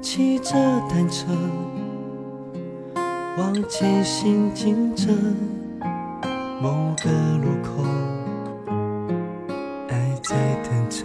[0.00, 0.52] 骑着
[0.90, 1.28] 单车，
[3.38, 5.12] 往前行进着，
[6.60, 7.08] 某个
[7.38, 7.84] 路口，
[9.86, 10.34] 爱在
[10.64, 11.04] 等着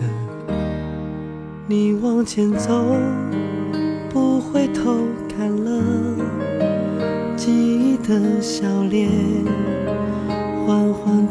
[1.67, 2.83] 你往前走，
[4.09, 4.97] 不回头
[5.29, 5.79] 看了
[7.37, 9.11] 记忆的笑脸。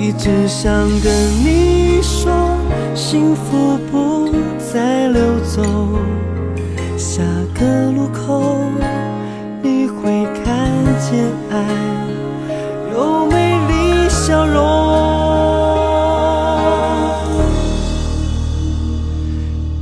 [0.00, 1.12] 一直想跟
[1.44, 2.32] 你说，
[2.94, 4.30] 幸福不
[4.72, 5.62] 再溜走。
[6.96, 7.20] 下
[7.52, 8.60] 个路口，
[9.60, 10.70] 你会看
[11.00, 11.56] 见爱
[12.92, 14.58] 有美丽笑容。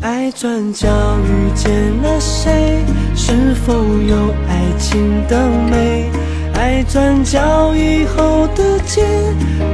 [0.01, 0.89] 爱转角
[1.27, 1.71] 遇见
[2.03, 2.83] 了谁？
[3.15, 4.17] 是否有
[4.49, 6.11] 爱情的美？
[6.55, 9.05] 爱转角以后的街，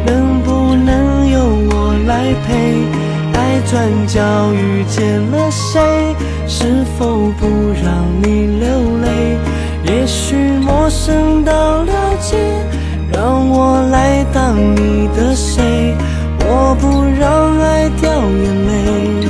[0.05, 0.31] 能
[2.12, 2.84] 来陪？
[3.32, 4.20] 爱转角
[4.52, 5.80] 遇见了谁？
[6.47, 7.47] 是否不
[7.82, 8.68] 让你流
[8.98, 9.39] 泪？
[9.84, 12.36] 也许陌生到了解，
[13.14, 15.97] 让我来当你的谁？
[16.44, 19.22] 我不让爱掉眼泪，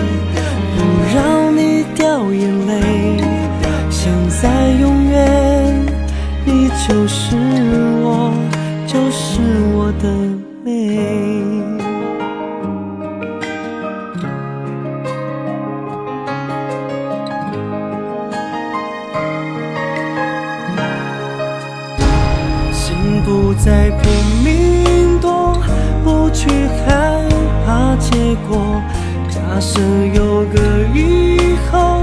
[29.54, 29.78] 假设
[30.14, 30.58] 有个
[30.94, 32.00] 以后，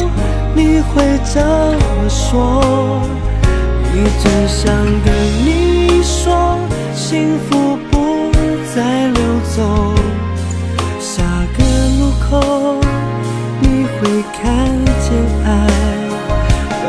[0.54, 3.02] 你会怎么说？
[3.92, 4.72] 一直想
[5.04, 5.12] 跟
[5.44, 6.60] 你说，
[6.94, 8.30] 幸福不。
[8.76, 9.20] 再溜
[9.56, 9.96] 走，
[11.00, 11.24] 下
[11.58, 11.64] 个
[12.00, 12.80] 路口
[13.60, 14.46] 你会看
[15.02, 15.10] 见
[15.44, 15.50] 爱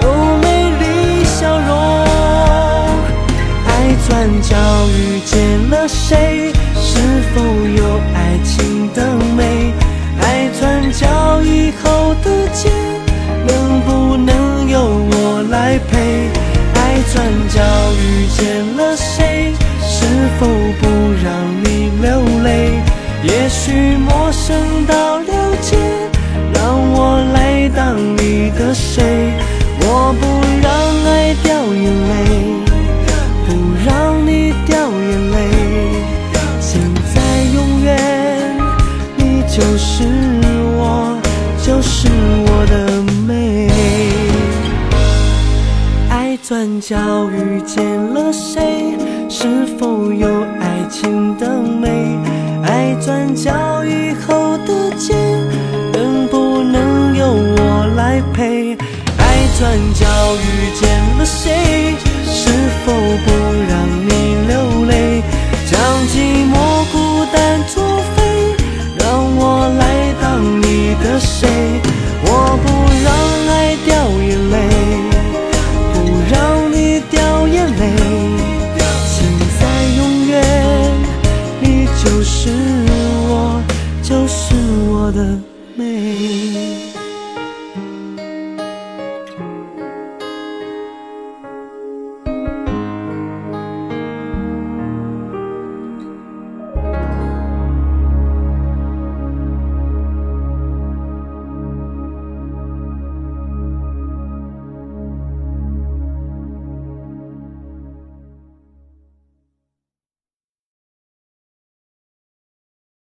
[0.02, 0.04] 有
[0.42, 0.44] 美
[0.78, 1.70] 丽笑容。
[3.66, 3.68] 爱
[4.06, 4.10] 转
[4.42, 4.54] 角
[4.90, 6.52] 遇见了谁？
[17.52, 17.60] 角
[17.92, 19.52] 遇见了谁？
[19.82, 20.04] 是
[20.38, 20.46] 否
[20.80, 20.86] 不
[21.22, 21.30] 让
[21.64, 21.70] 你？
[22.00, 22.80] 流泪，
[23.22, 25.76] 也许陌生到了解，
[26.54, 29.02] 让我来当你的谁？